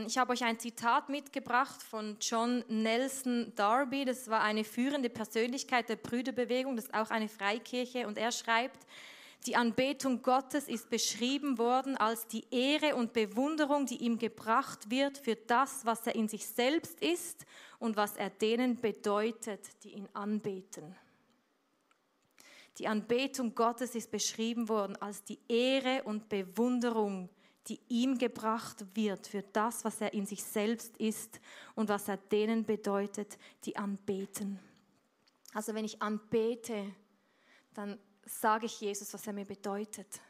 Ich 0.07 0.17
habe 0.17 0.33
euch 0.33 0.43
ein 0.43 0.57
Zitat 0.57 1.07
mitgebracht 1.07 1.83
von 1.83 2.17
John 2.19 2.65
Nelson 2.67 3.53
Darby. 3.55 4.05
Das 4.05 4.27
war 4.27 4.41
eine 4.41 4.63
führende 4.63 5.07
Persönlichkeit 5.07 5.87
der 5.87 5.97
Brüderbewegung. 5.97 6.75
Das 6.75 6.85
ist 6.85 6.93
auch 6.95 7.11
eine 7.11 7.29
Freikirche. 7.29 8.07
Und 8.07 8.17
er 8.17 8.31
schreibt, 8.31 8.87
die 9.45 9.55
Anbetung 9.55 10.23
Gottes 10.23 10.67
ist 10.67 10.89
beschrieben 10.89 11.59
worden 11.59 11.95
als 11.95 12.25
die 12.25 12.45
Ehre 12.49 12.95
und 12.95 13.13
Bewunderung, 13.13 13.85
die 13.85 13.97
ihm 13.97 14.17
gebracht 14.17 14.89
wird 14.89 15.19
für 15.19 15.35
das, 15.35 15.85
was 15.85 16.07
er 16.07 16.15
in 16.15 16.27
sich 16.27 16.47
selbst 16.47 16.99
ist 16.99 17.45
und 17.77 17.97
was 17.97 18.17
er 18.17 18.31
denen 18.31 18.77
bedeutet, 18.77 19.61
die 19.83 19.91
ihn 19.91 20.09
anbeten. 20.13 20.95
Die 22.79 22.87
Anbetung 22.87 23.53
Gottes 23.53 23.93
ist 23.93 24.09
beschrieben 24.09 24.69
worden 24.69 24.95
als 24.95 25.23
die 25.23 25.37
Ehre 25.47 26.01
und 26.03 26.29
Bewunderung, 26.29 27.29
die 27.67 27.79
ihm 27.89 28.17
gebracht 28.17 28.85
wird 28.95 29.27
für 29.27 29.41
das, 29.41 29.83
was 29.83 29.99
er 29.99 30.13
in 30.13 30.25
sich 30.25 30.43
selbst 30.43 30.97
ist 30.97 31.39
und 31.75 31.89
was 31.89 32.07
er 32.07 32.17
denen 32.17 32.65
bedeutet, 32.65 33.37
die 33.65 33.75
anbeten. 33.75 34.59
Also 35.53 35.73
wenn 35.73 35.85
ich 35.85 36.01
anbete, 36.01 36.93
dann 37.73 37.99
sage 38.25 38.65
ich 38.65 38.79
Jesus, 38.79 39.13
was 39.13 39.27
er 39.27 39.33
mir 39.33 39.45
bedeutet. 39.45 40.21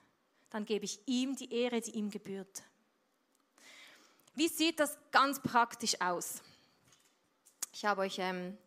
Dann 0.50 0.66
gebe 0.66 0.86
ich 0.86 1.00
ihm 1.06 1.36
die 1.36 1.54
Ehre, 1.54 1.82
die 1.82 1.92
ihm 1.92 2.10
gebührt. 2.10 2.64
Wie 4.34 4.48
sieht 4.48 4.80
das 4.80 4.98
ganz 5.12 5.42
praktisch 5.42 6.00
aus? 6.00 6.42
Ich 7.74 7.86
habe 7.86 8.02
euch 8.02 8.18
ähm, 8.20 8.58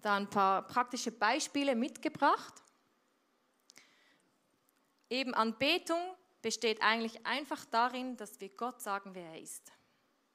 da 0.00 0.16
ein 0.16 0.28
paar 0.28 0.66
praktische 0.66 1.12
Beispiele 1.12 1.74
mitgebracht. 1.74 2.54
Eben 5.08 5.34
Anbetung 5.34 6.00
besteht 6.42 6.82
eigentlich 6.82 7.24
einfach 7.24 7.64
darin, 7.64 8.16
dass 8.16 8.40
wir 8.40 8.50
Gott 8.50 8.82
sagen, 8.82 9.14
wer 9.14 9.30
er 9.30 9.40
ist. 9.40 9.72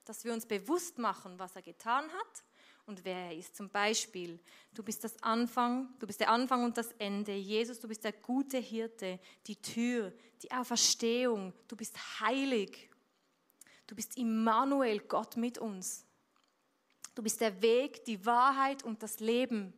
dass 0.05 0.23
wir 0.23 0.31
uns 0.31 0.45
bewusst 0.45 0.97
machen, 0.97 1.37
was 1.37 1.57
er 1.57 1.61
getan 1.61 2.05
hat 2.05 2.43
und 2.85 3.03
wer 3.03 3.17
er 3.17 3.35
ist. 3.35 3.57
Zum 3.57 3.69
Beispiel, 3.69 4.39
du 4.73 4.81
bist 4.81 5.03
das 5.03 5.21
Anfang, 5.21 5.93
du 5.99 6.07
bist 6.07 6.21
der 6.21 6.29
Anfang 6.29 6.63
und 6.63 6.77
das 6.77 6.93
Ende. 6.93 7.33
Jesus, 7.35 7.79
du 7.81 7.89
bist 7.89 8.05
der 8.05 8.13
gute 8.13 8.57
Hirte, 8.57 9.19
die 9.47 9.57
Tür, 9.61 10.13
die 10.41 10.51
Auferstehung. 10.51 11.53
Du 11.67 11.75
bist 11.75 12.21
heilig. 12.21 12.89
Du 13.85 13.95
bist 13.95 14.17
Immanuel, 14.17 14.99
Gott 15.01 15.35
mit 15.35 15.57
uns. 15.57 16.05
Du 17.13 17.21
bist 17.21 17.41
der 17.41 17.61
Weg, 17.61 18.05
die 18.05 18.25
Wahrheit 18.25 18.83
und 18.83 19.03
das 19.03 19.19
Leben. 19.19 19.73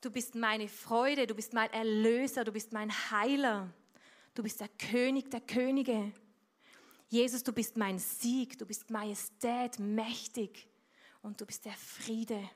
Du 0.00 0.10
bist 0.10 0.34
meine 0.34 0.68
Freude, 0.68 1.28
du 1.28 1.34
bist 1.34 1.52
mein 1.52 1.72
Erlöser, 1.72 2.42
du 2.42 2.50
bist 2.50 2.72
mein 2.72 2.90
Heiler. 3.12 3.72
Du 4.34 4.42
bist 4.42 4.60
der 4.60 4.68
König 4.68 5.30
der 5.30 5.42
Könige. 5.42 6.12
Jesus, 7.08 7.42
du 7.42 7.52
bist 7.52 7.76
mein 7.76 7.98
Sieg, 7.98 8.58
du 8.58 8.64
bist 8.64 8.90
Majestät, 8.90 9.78
mächtig 9.78 10.66
und 11.20 11.38
du 11.38 11.44
bist 11.44 11.66
der 11.66 11.74
Friede. 11.74 12.48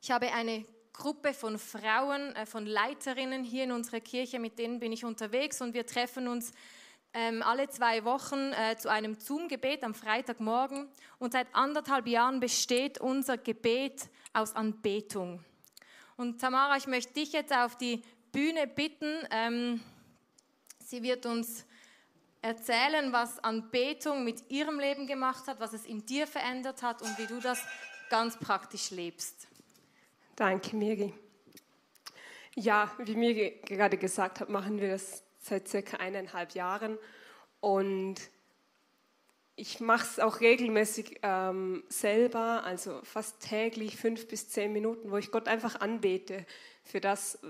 Ich 0.00 0.10
habe 0.10 0.32
eine 0.32 0.64
Gruppe 0.94 1.34
von 1.34 1.58
Frauen, 1.58 2.34
äh, 2.34 2.46
von 2.46 2.64
Leiterinnen 2.64 3.44
hier 3.44 3.64
in 3.64 3.72
unserer 3.72 4.00
Kirche, 4.00 4.38
mit 4.38 4.58
denen 4.58 4.80
bin 4.80 4.90
ich 4.90 5.04
unterwegs 5.04 5.60
und 5.60 5.74
wir 5.74 5.84
treffen 5.84 6.28
uns 6.28 6.52
ähm, 7.12 7.42
alle 7.42 7.68
zwei 7.68 8.04
Wochen 8.04 8.52
äh, 8.52 8.76
zu 8.78 8.90
einem 8.90 9.20
Zoom-Gebet 9.20 9.84
am 9.84 9.94
Freitagmorgen. 9.94 10.88
Und 11.18 11.32
seit 11.32 11.54
anderthalb 11.54 12.06
Jahren 12.06 12.40
besteht 12.40 12.98
unser 12.98 13.36
Gebet 13.36 14.08
aus 14.32 14.56
Anbetung. 14.56 15.44
Und 16.18 16.40
Tamara, 16.40 16.76
ich 16.76 16.88
möchte 16.88 17.12
dich 17.12 17.32
jetzt 17.32 17.52
auf 17.52 17.78
die 17.78 18.02
Bühne 18.32 18.66
bitten. 18.66 19.24
Ähm, 19.30 19.80
sie 20.80 21.04
wird 21.04 21.24
uns 21.26 21.64
erzählen, 22.42 23.12
was 23.12 23.38
Anbetung 23.38 24.24
mit 24.24 24.50
ihrem 24.50 24.80
Leben 24.80 25.06
gemacht 25.06 25.46
hat, 25.46 25.60
was 25.60 25.74
es 25.74 25.86
in 25.86 26.04
dir 26.06 26.26
verändert 26.26 26.82
hat 26.82 27.02
und 27.02 27.16
wie 27.18 27.26
du 27.28 27.38
das 27.38 27.64
ganz 28.10 28.36
praktisch 28.36 28.90
lebst. 28.90 29.46
Danke, 30.34 30.74
Miri. 30.74 31.14
Ja, 32.56 32.90
wie 32.98 33.14
Miri 33.14 33.60
gerade 33.64 33.96
gesagt 33.96 34.40
hat, 34.40 34.48
machen 34.48 34.80
wir 34.80 34.90
das 34.90 35.22
seit 35.38 35.68
circa 35.68 35.98
eineinhalb 35.98 36.52
Jahren 36.52 36.98
und 37.60 38.16
ich 39.58 39.80
mache 39.80 40.06
es 40.06 40.20
auch 40.20 40.40
regelmäßig 40.40 41.18
ähm, 41.22 41.82
selber, 41.88 42.62
also 42.64 43.00
fast 43.02 43.40
täglich 43.40 43.96
fünf 43.96 44.28
bis 44.28 44.48
zehn 44.48 44.72
Minuten, 44.72 45.10
wo 45.10 45.16
ich 45.16 45.32
Gott 45.32 45.48
einfach 45.48 45.80
anbete 45.80 46.46
für 46.84 47.00
das, 47.00 47.40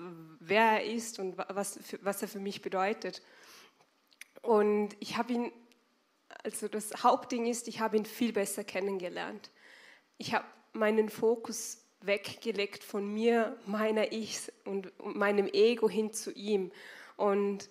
wer 0.40 0.62
er 0.62 0.84
ist 0.84 1.18
und 1.18 1.36
was, 1.36 1.78
was 2.00 2.22
er 2.22 2.28
für 2.28 2.40
mich 2.40 2.62
bedeutet. 2.62 3.22
Und 4.40 4.96
ich 5.00 5.18
habe 5.18 5.34
ihn, 5.34 5.52
also 6.42 6.66
das 6.66 7.04
Hauptding 7.04 7.46
ist, 7.46 7.68
ich 7.68 7.80
habe 7.80 7.98
ihn 7.98 8.06
viel 8.06 8.32
besser 8.32 8.64
kennengelernt. 8.64 9.50
Ich 10.16 10.32
habe 10.32 10.46
meinen 10.72 11.10
Fokus 11.10 11.84
weggelegt 12.00 12.84
von 12.84 13.12
mir, 13.12 13.56
meiner 13.66 14.12
Ich 14.12 14.50
und 14.64 14.92
meinem 15.04 15.46
Ego 15.46 15.90
hin 15.90 16.12
zu 16.14 16.32
ihm. 16.32 16.72
Und 17.16 17.68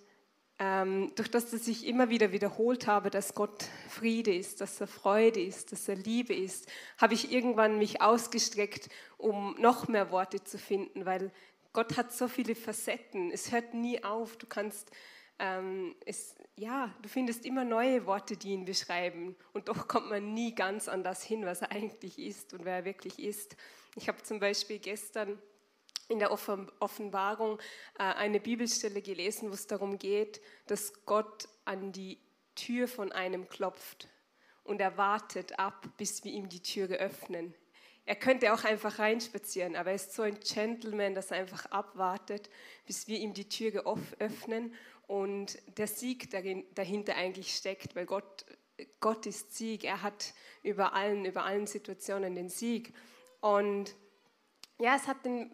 ähm, 0.60 1.12
durch 1.16 1.30
das, 1.30 1.52
dass 1.52 1.68
ich 1.68 1.86
immer 1.86 2.10
wieder 2.10 2.32
wiederholt 2.32 2.88
habe, 2.88 3.10
dass 3.10 3.36
Gott 3.36 3.66
Friede 3.90 4.34
ist, 4.34 4.62
dass 4.62 4.82
er 4.82 4.88
Freude 4.88 5.40
ist, 5.40 5.72
dass 5.72 5.88
er 5.88 5.96
Liebe 5.96 6.34
ist, 6.34 6.68
habe 6.98 7.14
ich 7.14 7.32
irgendwann 7.32 7.78
mich 7.78 8.02
ausgestreckt, 8.02 8.90
um 9.18 9.56
noch 9.60 9.88
mehr 9.88 10.10
Worte 10.10 10.44
zu 10.44 10.58
finden, 10.58 11.06
weil 11.06 11.32
Gott 11.74 11.96
hat 11.96 12.12
so 12.12 12.28
viele 12.28 12.56
Facetten. 12.56 13.30
Es 13.32 13.52
hört 13.52 13.76
nie 13.76 14.04
auf. 14.04 14.38
Du 14.38 14.48
kannst 14.48 14.90
ähm, 15.38 15.96
es, 16.06 16.36
ja, 16.56 16.92
du 17.04 17.10
findest 17.10 17.46
immer 17.46 17.64
neue 17.64 18.08
Worte, 18.08 18.36
die 18.36 18.50
ihn 18.50 18.66
beschreiben. 18.66 19.36
Und 19.54 19.68
doch 19.68 19.88
kommt 19.88 20.10
man 20.10 20.34
nie 20.34 20.56
ganz 20.56 20.88
an 20.88 21.04
das 21.04 21.24
hin, 21.24 21.46
was 21.46 21.62
er 21.62 21.72
eigentlich 21.72 22.18
ist 22.18 22.54
und 22.54 22.66
wer 22.66 22.78
er 22.78 22.86
wirklich 22.86 23.20
ist. 23.20 23.56
Ich 23.96 24.08
habe 24.08 24.24
zum 24.24 24.40
Beispiel 24.40 24.80
gestern 24.80 25.38
in 26.08 26.20
der 26.20 26.32
Offenbarung 26.32 27.60
äh, 27.98 28.04
eine 28.04 28.40
Bibelstelle 28.40 29.02
gelesen, 29.02 29.50
wo 29.50 29.54
es 29.54 29.68
darum 29.68 29.98
geht, 30.00 30.42
dass 30.68 31.06
Gott 31.06 31.48
an 31.66 31.92
die 31.92 32.20
Tür 32.56 32.88
von 32.88 33.12
einem 33.12 33.50
klopft 33.50 34.08
und 34.64 34.82
er 34.82 34.98
wartet 34.98 35.60
ab, 35.60 35.88
bis 35.98 36.24
wir 36.24 36.32
ihm 36.32 36.50
die 36.50 36.62
Türe 36.62 36.96
öffnen. 36.96 37.54
Er 38.06 38.16
könnte 38.16 38.54
auch 38.54 38.64
einfach 38.64 39.00
reinspazieren, 39.00 39.76
aber 39.76 39.90
er 39.90 39.96
ist 39.96 40.14
so 40.14 40.22
ein 40.22 40.40
Gentleman, 40.40 41.14
dass 41.14 41.32
er 41.32 41.38
einfach 41.38 41.66
abwartet, 41.68 42.50
bis 42.86 43.08
wir 43.08 43.20
ihm 43.20 43.34
die 43.34 43.50
Türe 43.50 43.84
öffnen 44.20 44.74
und 45.08 45.58
der 45.78 45.88
Sieg 45.88 46.32
dahinter 46.32 47.16
eigentlich 47.16 47.56
steckt, 47.56 47.96
weil 47.96 48.06
Gott, 48.06 48.46
Gott 49.02 49.26
ist 49.26 49.56
Sieg. 49.56 49.84
Er 49.84 50.04
hat 50.04 50.34
über 50.64 50.94
allen, 50.94 51.26
über 51.26 51.44
allen 51.44 51.68
Situationen 51.68 52.36
den 52.36 52.50
Sieg. 52.50 52.94
Und 53.42 53.94
ja, 54.80 54.96
es 54.96 55.08
hat 55.08 55.26
den, 55.26 55.52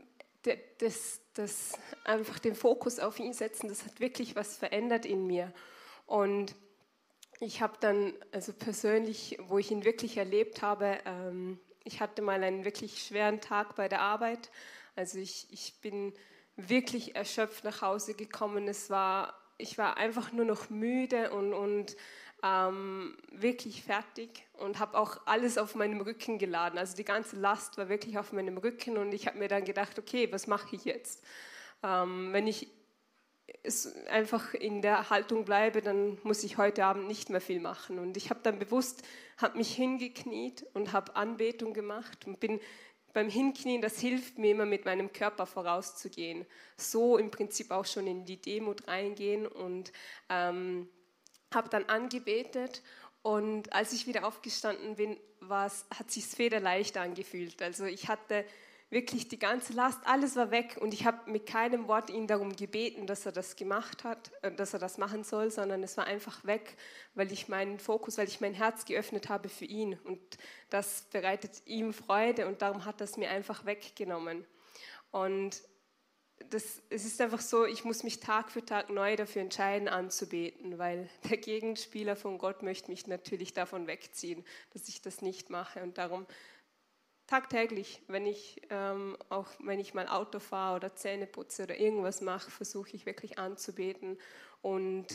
das, 0.79 1.21
das 1.33 1.73
einfach 2.03 2.39
den 2.39 2.55
Fokus 2.55 2.99
auf 2.99 3.19
ihn 3.19 3.33
setzen, 3.33 3.67
das 3.69 3.85
hat 3.85 3.99
wirklich 3.99 4.35
was 4.35 4.57
verändert 4.57 5.05
in 5.05 5.25
mir. 5.25 5.53
Und 6.05 6.55
ich 7.39 7.61
habe 7.61 7.73
dann, 7.79 8.13
also 8.31 8.53
persönlich, 8.53 9.37
wo 9.47 9.57
ich 9.57 9.71
ihn 9.71 9.85
wirklich 9.85 10.17
erlebt 10.17 10.61
habe, 10.61 10.99
ähm, 11.05 11.59
ich 11.83 11.99
hatte 11.99 12.21
mal 12.21 12.43
einen 12.43 12.65
wirklich 12.65 13.03
schweren 13.03 13.41
Tag 13.41 13.75
bei 13.75 13.89
der 13.89 14.01
Arbeit. 14.01 14.51
Also 14.95 15.19
ich, 15.19 15.47
ich 15.51 15.81
bin 15.81 16.13
wirklich 16.55 17.15
erschöpft 17.15 17.63
nach 17.63 17.81
Hause 17.81 18.13
gekommen. 18.13 18.67
Es 18.67 18.89
war 18.89 19.33
ich 19.57 19.77
war 19.77 19.97
einfach 19.97 20.31
nur 20.31 20.45
noch 20.45 20.69
müde 20.69 21.31
und, 21.31 21.53
und 21.53 21.95
ähm, 22.43 23.15
wirklich 23.31 23.83
fertig 23.83 24.45
und 24.53 24.79
habe 24.79 24.97
auch 24.97 25.21
alles 25.25 25.57
auf 25.57 25.75
meinem 25.75 26.01
Rücken 26.01 26.37
geladen. 26.37 26.77
Also 26.77 26.95
die 26.95 27.05
ganze 27.05 27.37
Last 27.37 27.77
war 27.77 27.87
wirklich 27.89 28.17
auf 28.17 28.33
meinem 28.33 28.57
Rücken 28.57 28.97
und 28.97 29.13
ich 29.13 29.27
habe 29.27 29.39
mir 29.39 29.47
dann 29.47 29.63
gedacht, 29.63 29.97
okay, 29.97 30.31
was 30.31 30.45
mache 30.47 30.75
ich 30.75 30.83
jetzt? 30.83 31.23
Ähm, 31.81 32.33
wenn 32.33 32.45
ich 32.45 32.67
einfach 34.09 34.53
in 34.53 34.81
der 34.81 35.09
Haltung 35.09 35.45
bleibe, 35.45 35.81
dann 35.81 36.17
muss 36.23 36.43
ich 36.43 36.57
heute 36.57 36.85
Abend 36.85 37.07
nicht 37.07 37.29
mehr 37.29 37.41
viel 37.41 37.59
machen. 37.59 37.97
Und 37.97 38.17
ich 38.17 38.29
habe 38.29 38.41
dann 38.43 38.59
bewusst, 38.59 39.03
habe 39.37 39.57
mich 39.57 39.73
hingekniet 39.73 40.65
und 40.73 40.91
habe 40.91 41.15
Anbetung 41.15 41.73
gemacht 41.73 42.27
und 42.27 42.39
bin 42.39 42.59
beim 43.13 43.29
Hinknien, 43.29 43.81
das 43.81 43.99
hilft 43.99 44.37
mir 44.39 44.51
immer 44.51 44.65
mit 44.65 44.85
meinem 44.85 45.13
Körper 45.13 45.45
vorauszugehen. 45.45 46.45
So 46.77 47.17
im 47.17 47.31
Prinzip 47.31 47.71
auch 47.71 47.85
schon 47.85 48.07
in 48.07 48.25
die 48.25 48.41
Demut 48.41 48.87
reingehen 48.87 49.45
und 49.45 49.93
ähm, 50.29 50.89
habe 51.53 51.69
dann 51.69 51.85
angebetet 51.85 52.81
und 53.21 53.71
als 53.73 53.93
ich 53.93 54.05
wieder 54.07 54.25
aufgestanden 54.25 54.95
bin, 54.95 55.17
hat 55.49 56.11
sich 56.11 56.25
federleicht 56.25 56.97
angefühlt. 56.97 57.61
Also 57.61 57.85
ich 57.85 58.07
hatte 58.07 58.45
wirklich 58.93 59.27
die 59.27 59.39
ganze 59.39 59.73
Last, 59.73 59.99
alles 60.05 60.35
war 60.35 60.51
weg 60.51 60.77
und 60.79 60.93
ich 60.93 61.05
habe 61.05 61.29
mit 61.29 61.47
keinem 61.47 61.87
Wort 61.87 62.09
ihn 62.09 62.27
darum 62.27 62.55
gebeten, 62.55 63.07
dass 63.07 63.25
er 63.25 63.31
das 63.31 63.55
gemacht 63.55 64.03
hat, 64.03 64.31
äh, 64.43 64.51
dass 64.51 64.73
er 64.73 64.79
das 64.79 64.97
machen 64.97 65.23
soll, 65.23 65.51
sondern 65.51 65.83
es 65.83 65.97
war 65.97 66.05
einfach 66.05 66.45
weg, 66.45 66.77
weil 67.15 67.31
ich 67.31 67.47
meinen 67.47 67.79
Fokus, 67.79 68.17
weil 68.17 68.27
ich 68.27 68.39
mein 68.39 68.53
Herz 68.53 68.85
geöffnet 68.85 69.29
habe 69.29 69.49
für 69.49 69.65
ihn 69.65 69.97
und 70.03 70.21
das 70.69 71.07
bereitet 71.11 71.63
ihm 71.65 71.91
Freude 71.91 72.47
und 72.47 72.61
darum 72.61 72.85
hat 72.85 73.01
es 73.01 73.17
mir 73.17 73.31
einfach 73.31 73.65
weggenommen. 73.65 74.45
Und 75.11 75.61
das, 76.53 76.81
es 76.89 77.05
ist 77.05 77.19
einfach 77.19 77.41
so, 77.41 77.65
ich 77.65 77.83
muss 77.83 78.03
mich 78.03 78.19
Tag 78.19 78.51
für 78.51 78.63
Tag 78.63 78.89
neu 78.89 79.15
dafür 79.15 79.41
entscheiden, 79.41 79.87
anzubeten, 79.87 80.77
weil 80.77 81.09
der 81.29 81.37
Gegenspieler 81.37 82.15
von 82.15 82.37
Gott 82.37 82.61
möchte 82.61 82.91
mich 82.91 83.07
natürlich 83.07 83.53
davon 83.53 83.87
wegziehen, 83.87 84.45
dass 84.71 84.87
ich 84.87 85.01
das 85.01 85.21
nicht 85.21 85.49
mache. 85.49 85.81
Und 85.81 85.97
darum 85.97 86.27
tagtäglich, 87.25 88.01
wenn 88.07 88.27
ich 88.27 88.61
ähm, 88.69 89.17
auch 89.29 89.47
wenn 89.59 89.79
ich 89.79 89.93
mal 89.93 90.07
Auto 90.07 90.39
fahre 90.39 90.75
oder 90.75 90.95
Zähne 90.95 91.25
putze 91.25 91.63
oder 91.63 91.79
irgendwas 91.79 92.21
mache, 92.21 92.51
versuche 92.51 92.91
ich 92.95 93.05
wirklich 93.05 93.39
anzubeten 93.39 94.19
und 94.61 95.07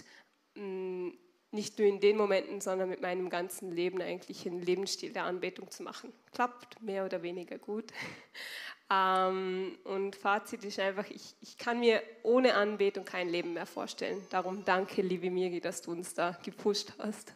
mh, 0.54 0.62
mm, 0.62 1.18
nicht 1.50 1.78
nur 1.78 1.88
in 1.88 2.00
den 2.00 2.16
Momenten, 2.16 2.60
sondern 2.60 2.90
mit 2.90 3.00
meinem 3.00 3.30
ganzen 3.30 3.70
Leben 3.72 4.02
eigentlich 4.02 4.46
einen 4.46 4.60
Lebensstil 4.60 5.12
der 5.12 5.24
Anbetung 5.24 5.70
zu 5.70 5.82
machen. 5.82 6.12
Klappt 6.32 6.82
mehr 6.82 7.06
oder 7.06 7.22
weniger 7.22 7.58
gut. 7.58 7.92
ähm, 8.90 9.78
und 9.84 10.16
Fazit 10.16 10.64
ist 10.64 10.78
einfach, 10.78 11.06
ich, 11.10 11.34
ich 11.40 11.58
kann 11.58 11.80
mir 11.80 12.02
ohne 12.22 12.54
Anbetung 12.54 13.04
kein 13.04 13.28
Leben 13.28 13.52
mehr 13.52 13.66
vorstellen. 13.66 14.26
Darum 14.30 14.64
danke, 14.64 15.02
liebe 15.02 15.30
Miri, 15.30 15.60
dass 15.60 15.82
du 15.82 15.92
uns 15.92 16.14
da 16.14 16.38
gepusht 16.42 16.92
hast. 16.98 17.34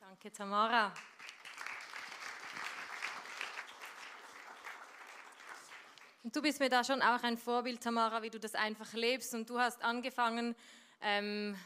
Danke, 0.00 0.32
Tamara. 0.32 0.92
Und 6.24 6.34
du 6.34 6.42
bist 6.42 6.58
mir 6.58 6.68
da 6.68 6.82
schon 6.82 7.00
auch 7.02 7.22
ein 7.22 7.38
Vorbild, 7.38 7.80
Tamara, 7.80 8.20
wie 8.22 8.30
du 8.30 8.40
das 8.40 8.54
einfach 8.54 8.92
lebst. 8.92 9.34
Und 9.34 9.48
du 9.48 9.58
hast 9.58 9.82
angefangen, 9.82 10.56
ähm, 11.00 11.56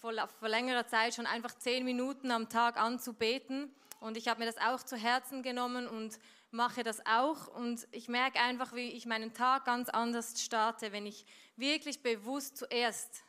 vor, 0.00 0.12
vor 0.38 0.48
längerer 0.48 0.86
Zeit 0.86 1.14
schon 1.14 1.26
einfach 1.26 1.54
zehn 1.54 1.84
Minuten 1.84 2.30
am 2.30 2.48
Tag 2.48 2.76
anzubeten. 2.78 3.70
Und 4.00 4.16
ich 4.16 4.28
habe 4.28 4.40
mir 4.40 4.46
das 4.46 4.56
auch 4.56 4.82
zu 4.82 4.96
Herzen 4.96 5.42
genommen 5.42 5.86
und 5.86 6.18
mache 6.50 6.82
das 6.82 7.04
auch. 7.06 7.48
Und 7.48 7.86
ich 7.92 8.08
merke 8.08 8.40
einfach, 8.40 8.74
wie 8.74 8.90
ich 8.90 9.06
meinen 9.06 9.32
Tag 9.32 9.64
ganz 9.64 9.88
anders 9.88 10.42
starte, 10.42 10.92
wenn 10.92 11.06
ich 11.06 11.24
wirklich 11.56 12.02
bewusst 12.02 12.56
zuerst 12.56 13.24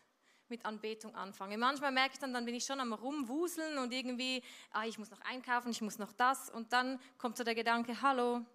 mit 0.51 0.65
Anbetung 0.65 1.15
anfange. 1.15 1.57
Manchmal 1.57 1.91
merke 1.91 2.13
ich 2.13 2.19
dann, 2.19 2.33
dann 2.33 2.45
bin 2.45 2.55
ich 2.55 2.65
schon 2.65 2.79
am 2.79 2.93
Rumwuseln 2.93 3.77
und 3.77 3.93
irgendwie, 3.93 4.43
ah, 4.71 4.85
ich 4.85 4.99
muss 4.99 5.09
noch 5.09 5.21
einkaufen, 5.21 5.71
ich 5.71 5.81
muss 5.81 5.97
noch 5.97 6.11
das. 6.11 6.49
Und 6.49 6.73
dann 6.73 6.99
kommt 7.17 7.37
so 7.37 7.43
der 7.43 7.55
Gedanke, 7.55 8.01
hallo, 8.01 8.45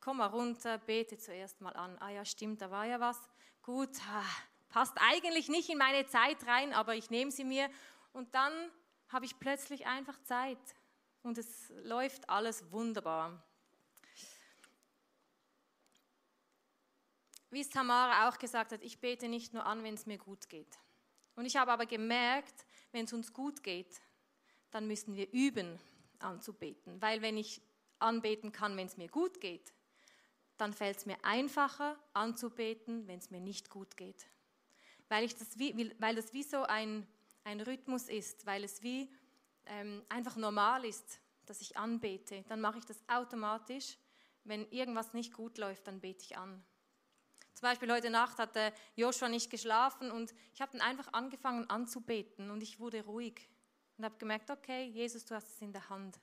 komm 0.00 0.16
mal 0.16 0.26
runter, 0.26 0.78
bete 0.78 1.18
zuerst 1.18 1.60
mal 1.60 1.76
an. 1.76 1.96
Ah 2.00 2.10
ja, 2.10 2.24
stimmt, 2.24 2.62
da 2.62 2.70
war 2.70 2.86
ja 2.86 2.98
was. 2.98 3.18
Gut, 3.62 3.90
ah, 4.10 4.24
passt 4.70 4.96
eigentlich 4.98 5.48
nicht 5.48 5.68
in 5.68 5.78
meine 5.78 6.06
Zeit 6.06 6.46
rein, 6.46 6.72
aber 6.72 6.94
ich 6.94 7.10
nehme 7.10 7.30
sie 7.30 7.44
mir. 7.44 7.68
Und 8.12 8.34
dann 8.34 8.52
habe 9.08 9.26
ich 9.26 9.38
plötzlich 9.38 9.86
einfach 9.86 10.18
Zeit 10.22 10.58
und 11.22 11.38
es 11.38 11.70
läuft 11.82 12.28
alles 12.28 12.70
wunderbar. 12.70 13.42
Wie 17.50 17.60
es 17.60 17.68
Tamara 17.68 18.28
auch 18.28 18.38
gesagt 18.38 18.72
hat, 18.72 18.82
ich 18.82 19.00
bete 19.00 19.28
nicht 19.28 19.52
nur 19.52 19.66
an, 19.66 19.82
wenn 19.82 19.94
es 19.94 20.06
mir 20.06 20.18
gut 20.18 20.48
geht. 20.48 20.78
Und 21.34 21.46
ich 21.46 21.56
habe 21.56 21.72
aber 21.72 21.86
gemerkt, 21.86 22.64
wenn 22.92 23.06
es 23.06 23.12
uns 23.12 23.32
gut 23.32 23.62
geht, 23.62 24.00
dann 24.70 24.86
müssen 24.86 25.14
wir 25.14 25.32
üben 25.32 25.78
anzubeten. 26.20 27.02
Weil 27.02 27.22
wenn 27.22 27.36
ich 27.36 27.60
anbeten 27.98 28.52
kann, 28.52 28.76
wenn 28.76 28.86
es 28.86 28.96
mir 28.96 29.08
gut 29.08 29.40
geht, 29.40 29.72
dann 30.58 30.72
fällt 30.72 30.98
es 30.98 31.06
mir 31.06 31.16
einfacher 31.24 31.98
anzubeten, 32.12 33.08
wenn 33.08 33.18
es 33.18 33.30
mir 33.30 33.40
nicht 33.40 33.70
gut 33.70 33.96
geht. 33.96 34.26
Weil, 35.08 35.24
ich 35.24 35.34
das 35.34 35.58
wie, 35.58 35.92
weil 35.98 36.14
das 36.14 36.32
wie 36.32 36.42
so 36.42 36.62
ein, 36.62 37.06
ein 37.44 37.60
Rhythmus 37.60 38.08
ist, 38.08 38.46
weil 38.46 38.62
es 38.62 38.82
wie 38.82 39.12
ähm, 39.66 40.04
einfach 40.08 40.36
normal 40.36 40.84
ist, 40.84 41.20
dass 41.46 41.60
ich 41.60 41.76
anbete, 41.76 42.44
dann 42.48 42.60
mache 42.60 42.78
ich 42.78 42.86
das 42.86 43.02
automatisch. 43.08 43.96
Wenn 44.44 44.66
irgendwas 44.70 45.12
nicht 45.12 45.32
gut 45.32 45.58
läuft, 45.58 45.86
dann 45.86 46.00
bete 46.00 46.24
ich 46.24 46.36
an. 46.36 46.64
Zum 47.54 47.68
Beispiel 47.68 47.92
heute 47.92 48.08
Nacht 48.08 48.38
hatte 48.38 48.72
Joshua 48.96 49.28
nicht 49.28 49.50
geschlafen 49.50 50.10
und 50.10 50.32
ich 50.54 50.60
habe 50.62 50.72
dann 50.72 50.80
einfach 50.80 51.12
angefangen 51.12 51.68
anzubeten 51.68 52.50
und 52.50 52.62
ich 52.62 52.80
wurde 52.80 53.04
ruhig 53.04 53.48
und 53.98 54.04
habe 54.04 54.16
gemerkt, 54.16 54.50
okay, 54.50 54.84
Jesus, 54.84 55.24
du 55.26 55.34
hast 55.34 55.48
es 55.48 55.60
in 55.60 55.72
der 55.72 55.88
Hand. 55.90 56.18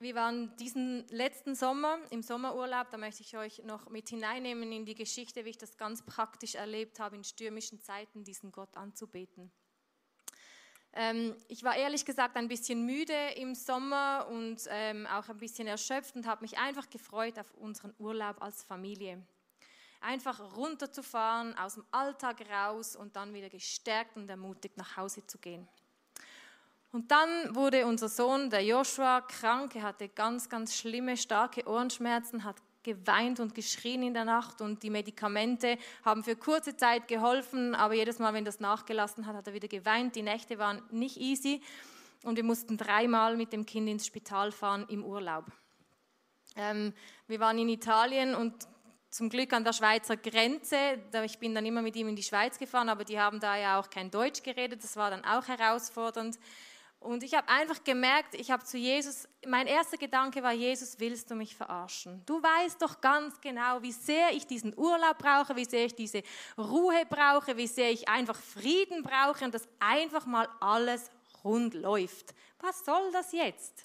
Wir 0.00 0.14
waren 0.16 0.54
diesen 0.56 1.06
letzten 1.08 1.54
Sommer 1.54 1.98
im 2.10 2.22
Sommerurlaub, 2.22 2.90
da 2.90 2.98
möchte 2.98 3.22
ich 3.22 3.36
euch 3.36 3.62
noch 3.64 3.88
mit 3.88 4.08
hineinnehmen 4.08 4.70
in 4.72 4.84
die 4.84 4.94
Geschichte, 4.94 5.44
wie 5.44 5.50
ich 5.50 5.58
das 5.58 5.76
ganz 5.76 6.04
praktisch 6.04 6.56
erlebt 6.56 6.98
habe, 6.98 7.16
in 7.16 7.24
stürmischen 7.24 7.80
Zeiten 7.80 8.24
diesen 8.24 8.50
Gott 8.50 8.76
anzubeten. 8.76 9.52
Ähm, 10.96 11.36
ich 11.48 11.62
war 11.64 11.76
ehrlich 11.76 12.04
gesagt 12.04 12.36
ein 12.36 12.48
bisschen 12.48 12.86
müde 12.86 13.30
im 13.36 13.54
Sommer 13.54 14.28
und 14.30 14.62
ähm, 14.68 15.06
auch 15.06 15.28
ein 15.28 15.38
bisschen 15.38 15.66
erschöpft 15.66 16.14
und 16.14 16.26
habe 16.26 16.42
mich 16.42 16.58
einfach 16.58 16.88
gefreut 16.88 17.38
auf 17.38 17.52
unseren 17.54 17.94
Urlaub 17.98 18.40
als 18.42 18.62
Familie. 18.62 19.24
Einfach 20.00 20.56
runterzufahren, 20.56 21.56
aus 21.56 21.74
dem 21.74 21.84
Alltag 21.90 22.48
raus 22.48 22.94
und 22.94 23.16
dann 23.16 23.32
wieder 23.32 23.48
gestärkt 23.48 24.16
und 24.16 24.28
ermutigt 24.28 24.76
nach 24.76 24.96
Hause 24.96 25.26
zu 25.26 25.38
gehen. 25.38 25.68
Und 26.94 27.10
dann 27.10 27.56
wurde 27.56 27.86
unser 27.86 28.08
Sohn, 28.08 28.50
der 28.50 28.64
Joshua, 28.64 29.20
krank. 29.22 29.74
Er 29.74 29.82
hatte 29.82 30.08
ganz, 30.08 30.48
ganz 30.48 30.76
schlimme, 30.76 31.16
starke 31.16 31.68
Ohrenschmerzen, 31.68 32.44
hat 32.44 32.54
geweint 32.84 33.40
und 33.40 33.52
geschrien 33.52 34.04
in 34.04 34.14
der 34.14 34.24
Nacht 34.24 34.60
und 34.60 34.80
die 34.84 34.90
Medikamente 34.90 35.76
haben 36.04 36.22
für 36.22 36.36
kurze 36.36 36.76
Zeit 36.76 37.08
geholfen, 37.08 37.74
aber 37.74 37.94
jedes 37.94 38.20
Mal, 38.20 38.32
wenn 38.32 38.44
das 38.44 38.60
nachgelassen 38.60 39.26
hat, 39.26 39.34
hat 39.34 39.48
er 39.48 39.54
wieder 39.54 39.66
geweint. 39.66 40.14
Die 40.14 40.22
Nächte 40.22 40.56
waren 40.58 40.82
nicht 40.92 41.16
easy 41.16 41.60
und 42.22 42.36
wir 42.36 42.44
mussten 42.44 42.76
dreimal 42.76 43.36
mit 43.36 43.52
dem 43.52 43.66
Kind 43.66 43.88
ins 43.88 44.06
Spital 44.06 44.52
fahren 44.52 44.86
im 44.88 45.02
Urlaub. 45.02 45.46
Ähm, 46.54 46.92
wir 47.26 47.40
waren 47.40 47.58
in 47.58 47.70
Italien 47.70 48.36
und 48.36 48.68
zum 49.10 49.30
Glück 49.30 49.52
an 49.52 49.64
der 49.64 49.72
Schweizer 49.72 50.16
Grenze. 50.16 50.76
Ich 51.24 51.40
bin 51.40 51.56
dann 51.56 51.66
immer 51.66 51.82
mit 51.82 51.96
ihm 51.96 52.06
in 52.06 52.14
die 52.14 52.22
Schweiz 52.22 52.56
gefahren, 52.56 52.88
aber 52.88 53.02
die 53.02 53.18
haben 53.18 53.40
da 53.40 53.56
ja 53.56 53.80
auch 53.80 53.90
kein 53.90 54.12
Deutsch 54.12 54.44
geredet. 54.44 54.84
Das 54.84 54.94
war 54.94 55.10
dann 55.10 55.24
auch 55.24 55.48
herausfordernd. 55.48 56.38
Und 57.04 57.22
ich 57.22 57.34
habe 57.34 57.46
einfach 57.50 57.84
gemerkt, 57.84 58.34
ich 58.34 58.50
habe 58.50 58.64
zu 58.64 58.78
Jesus, 58.78 59.28
mein 59.46 59.66
erster 59.66 59.98
Gedanke 59.98 60.42
war, 60.42 60.52
Jesus, 60.52 60.98
willst 60.98 61.30
du 61.30 61.34
mich 61.34 61.54
verarschen? 61.54 62.22
Du 62.24 62.42
weißt 62.42 62.80
doch 62.80 63.02
ganz 63.02 63.38
genau, 63.42 63.82
wie 63.82 63.92
sehr 63.92 64.32
ich 64.32 64.46
diesen 64.46 64.72
Urlaub 64.74 65.18
brauche, 65.18 65.54
wie 65.54 65.66
sehr 65.66 65.84
ich 65.84 65.94
diese 65.94 66.22
Ruhe 66.56 67.04
brauche, 67.10 67.58
wie 67.58 67.66
sehr 67.66 67.90
ich 67.90 68.08
einfach 68.08 68.40
Frieden 68.40 69.02
brauche 69.02 69.44
und 69.44 69.52
dass 69.52 69.68
einfach 69.80 70.24
mal 70.24 70.48
alles 70.60 71.10
rund 71.44 71.74
läuft. 71.74 72.34
Was 72.60 72.86
soll 72.86 73.12
das 73.12 73.32
jetzt? 73.32 73.82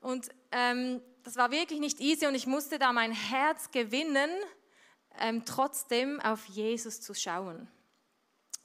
Und 0.00 0.30
ähm, 0.50 1.00
das 1.22 1.36
war 1.36 1.52
wirklich 1.52 1.78
nicht 1.78 2.00
easy 2.00 2.26
und 2.26 2.34
ich 2.34 2.48
musste 2.48 2.80
da 2.80 2.92
mein 2.92 3.12
Herz 3.12 3.70
gewinnen, 3.70 4.30
ähm, 5.20 5.44
trotzdem 5.44 6.20
auf 6.20 6.44
Jesus 6.46 7.00
zu 7.00 7.14
schauen. 7.14 7.68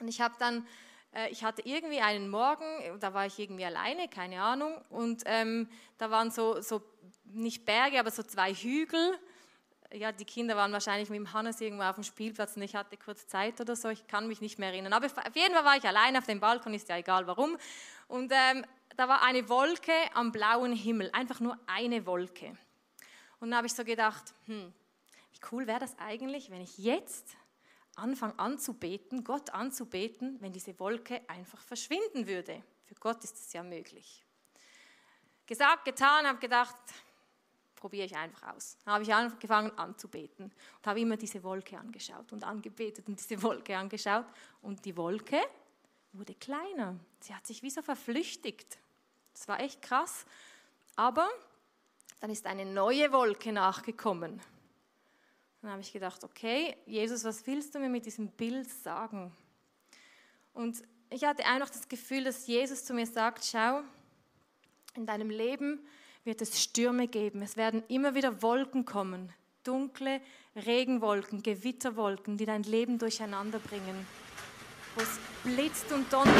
Und 0.00 0.08
ich 0.08 0.20
habe 0.20 0.34
dann 0.40 0.66
ich 1.30 1.42
hatte 1.42 1.62
irgendwie 1.64 2.00
einen 2.00 2.28
Morgen, 2.28 2.64
da 3.00 3.12
war 3.14 3.26
ich 3.26 3.38
irgendwie 3.38 3.64
alleine, 3.64 4.08
keine 4.08 4.42
Ahnung, 4.42 4.80
und 4.90 5.22
ähm, 5.26 5.68
da 5.98 6.10
waren 6.10 6.30
so, 6.30 6.60
so, 6.60 6.82
nicht 7.24 7.64
Berge, 7.64 7.98
aber 7.98 8.10
so 8.10 8.22
zwei 8.22 8.54
Hügel. 8.54 9.18
Ja, 9.92 10.12
die 10.12 10.24
Kinder 10.24 10.56
waren 10.56 10.72
wahrscheinlich 10.72 11.10
mit 11.10 11.18
dem 11.18 11.32
Hannes 11.32 11.60
irgendwo 11.60 11.82
auf 11.82 11.96
dem 11.96 12.04
Spielplatz 12.04 12.56
und 12.56 12.62
ich 12.62 12.76
hatte 12.76 12.96
kurz 12.96 13.26
Zeit 13.26 13.60
oder 13.60 13.74
so, 13.74 13.88
ich 13.88 14.06
kann 14.06 14.28
mich 14.28 14.40
nicht 14.40 14.58
mehr 14.58 14.70
erinnern. 14.70 14.92
Aber 14.92 15.06
auf 15.06 15.36
jeden 15.36 15.52
Fall 15.52 15.64
war 15.64 15.76
ich 15.76 15.84
alleine 15.84 16.18
auf 16.18 16.26
dem 16.26 16.38
Balkon, 16.38 16.74
ist 16.74 16.88
ja 16.88 16.96
egal 16.96 17.26
warum. 17.26 17.56
Und 18.06 18.32
ähm, 18.32 18.64
da 18.96 19.08
war 19.08 19.22
eine 19.22 19.48
Wolke 19.48 19.92
am 20.14 20.30
blauen 20.30 20.72
Himmel, 20.72 21.10
einfach 21.12 21.40
nur 21.40 21.58
eine 21.66 22.06
Wolke. 22.06 22.56
Und 23.40 23.50
dann 23.50 23.56
habe 23.56 23.66
ich 23.66 23.74
so 23.74 23.84
gedacht, 23.84 24.34
hm, 24.46 24.72
wie 25.32 25.40
cool 25.50 25.66
wäre 25.66 25.80
das 25.80 25.98
eigentlich, 25.98 26.50
wenn 26.50 26.60
ich 26.60 26.78
jetzt 26.78 27.36
anfange 28.00 28.38
anzubeten, 28.38 29.24
Gott 29.24 29.50
anzubeten, 29.50 30.40
wenn 30.40 30.52
diese 30.52 30.78
Wolke 30.78 31.22
einfach 31.28 31.60
verschwinden 31.62 32.26
würde. 32.26 32.62
Für 32.86 32.94
Gott 32.96 33.22
ist 33.22 33.36
es 33.36 33.52
ja 33.52 33.62
möglich. 33.62 34.24
Gesagt, 35.46 35.84
getan, 35.84 36.26
habe 36.26 36.38
gedacht, 36.38 36.76
probiere 37.76 38.06
ich 38.06 38.16
einfach 38.16 38.54
aus. 38.54 38.76
Habe 38.86 39.02
ich 39.02 39.12
angefangen 39.12 39.76
anzubeten 39.78 40.44
und 40.44 40.86
habe 40.86 41.00
immer 41.00 41.16
diese 41.16 41.42
Wolke 41.42 41.78
angeschaut 41.78 42.32
und 42.32 42.44
angebetet 42.44 43.08
und 43.08 43.18
diese 43.18 43.42
Wolke 43.42 43.76
angeschaut. 43.76 44.26
Und 44.62 44.84
die 44.84 44.96
Wolke 44.96 45.40
wurde 46.12 46.34
kleiner. 46.34 46.96
Sie 47.20 47.34
hat 47.34 47.46
sich 47.46 47.62
wie 47.62 47.70
so 47.70 47.82
verflüchtigt. 47.82 48.78
Das 49.32 49.48
war 49.48 49.60
echt 49.60 49.82
krass. 49.82 50.24
Aber 50.96 51.28
dann 52.20 52.30
ist 52.30 52.46
eine 52.46 52.66
neue 52.66 53.12
Wolke 53.12 53.52
nachgekommen. 53.52 54.40
Dann 55.62 55.72
habe 55.72 55.82
ich 55.82 55.92
gedacht, 55.92 56.24
okay, 56.24 56.74
Jesus, 56.86 57.22
was 57.24 57.46
willst 57.46 57.74
du 57.74 57.78
mir 57.78 57.90
mit 57.90 58.06
diesem 58.06 58.28
Bild 58.28 58.68
sagen? 58.68 59.30
Und 60.54 60.82
ich 61.10 61.24
hatte 61.24 61.44
einfach 61.44 61.68
das 61.68 61.88
Gefühl, 61.88 62.24
dass 62.24 62.46
Jesus 62.46 62.84
zu 62.84 62.94
mir 62.94 63.06
sagt, 63.06 63.44
schau, 63.44 63.82
in 64.94 65.06
deinem 65.06 65.28
Leben 65.28 65.80
wird 66.24 66.40
es 66.40 66.62
Stürme 66.62 67.08
geben. 67.08 67.42
Es 67.42 67.56
werden 67.56 67.82
immer 67.88 68.14
wieder 68.14 68.42
Wolken 68.42 68.84
kommen, 68.84 69.32
dunkle 69.62 70.20
Regenwolken, 70.56 71.42
Gewitterwolken, 71.42 72.38
die 72.38 72.46
dein 72.46 72.62
Leben 72.62 72.98
durcheinander 72.98 73.58
bringen, 73.58 74.06
wo 74.94 75.02
es 75.02 75.18
blitzt 75.44 75.92
und 75.92 76.10
donnert, 76.12 76.36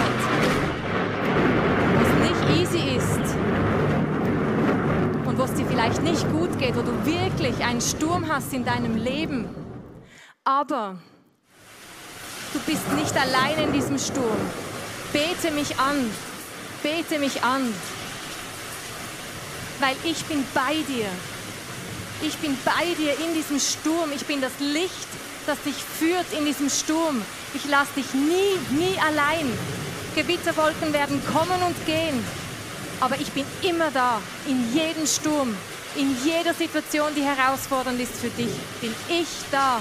wo 1.95 2.03
es 2.03 2.15
nicht 2.31 2.61
easy 2.61 2.97
ist, 2.97 3.60
wo 5.41 5.45
es 5.45 5.55
dir 5.55 5.65
vielleicht 5.65 6.03
nicht 6.03 6.31
gut 6.33 6.59
geht, 6.59 6.77
wo 6.77 6.83
du 6.83 6.93
wirklich 7.07 7.65
einen 7.65 7.81
Sturm 7.81 8.29
hast 8.29 8.53
in 8.53 8.63
deinem 8.63 8.95
Leben. 8.95 9.49
Aber 10.45 10.99
du 12.53 12.59
bist 12.71 12.93
nicht 12.93 13.17
allein 13.17 13.57
in 13.65 13.73
diesem 13.73 13.99
Sturm. 13.99 14.37
Bete 15.15 15.51
mich 15.51 15.79
an, 15.79 16.11
bete 16.83 17.19
mich 17.19 17.43
an, 17.43 17.73
weil 19.79 19.97
ich 20.05 20.23
bin 20.27 20.45
bei 20.53 20.75
dir. 20.75 21.09
Ich 22.21 22.37
bin 22.37 22.55
bei 22.63 22.85
dir 22.99 23.15
in 23.27 23.33
diesem 23.33 23.59
Sturm. 23.59 24.13
Ich 24.15 24.27
bin 24.27 24.43
das 24.43 24.53
Licht, 24.59 25.09
das 25.47 25.59
dich 25.63 25.77
führt 25.77 26.27
in 26.39 26.45
diesem 26.45 26.69
Sturm. 26.69 27.23
Ich 27.55 27.67
lasse 27.67 27.95
dich 27.97 28.13
nie, 28.13 28.79
nie 28.79 28.99
allein. 28.99 29.51
Gewitterwolken 30.15 30.93
werden 30.93 31.23
kommen 31.33 31.63
und 31.67 31.87
gehen 31.87 32.23
aber 33.01 33.19
ich 33.19 33.33
bin 33.33 33.47
immer 33.63 33.91
da, 33.91 34.21
in 34.47 34.73
jedem 34.73 35.07
Sturm, 35.07 35.57
in 35.97 36.15
jeder 36.25 36.55
Situation, 36.55 37.15
die 37.15 37.23
herausfordernd 37.23 37.99
ist 38.01 38.15
für 38.15 38.29
dich, 38.31 38.53
bin 38.81 38.95
ich 39.09 39.29
da. 39.51 39.81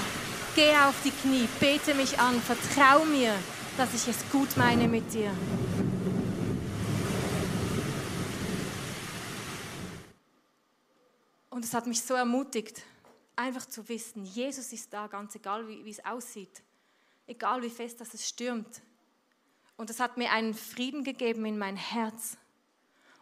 Geh 0.56 0.74
auf 0.76 0.94
die 1.04 1.10
Knie, 1.10 1.48
bete 1.60 1.94
mich 1.94 2.18
an, 2.18 2.40
vertrau 2.40 3.04
mir, 3.04 3.34
dass 3.76 3.94
ich 3.94 4.08
es 4.08 4.16
gut 4.32 4.56
meine 4.56 4.88
mit 4.88 5.12
dir. 5.12 5.30
Und 11.50 11.64
es 11.64 11.74
hat 11.74 11.86
mich 11.86 12.02
so 12.02 12.14
ermutigt, 12.14 12.82
einfach 13.36 13.66
zu 13.66 13.88
wissen, 13.88 14.24
Jesus 14.24 14.72
ist 14.72 14.92
da, 14.92 15.06
ganz 15.06 15.34
egal 15.34 15.68
wie, 15.68 15.84
wie 15.84 15.90
es 15.90 16.04
aussieht, 16.04 16.62
egal 17.26 17.62
wie 17.62 17.70
fest 17.70 18.00
dass 18.00 18.14
es 18.14 18.26
stürmt. 18.28 18.80
Und 19.76 19.90
es 19.90 20.00
hat 20.00 20.16
mir 20.16 20.30
einen 20.32 20.54
Frieden 20.54 21.04
gegeben 21.04 21.44
in 21.46 21.58
mein 21.58 21.76
Herz. 21.76 22.36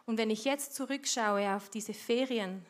Und 0.09 0.17
wenn 0.17 0.31
ich 0.31 0.43
jetzt 0.43 0.73
zurückschaue 0.73 1.55
auf 1.55 1.69
diese 1.69 1.93
Ferien, 1.93 2.65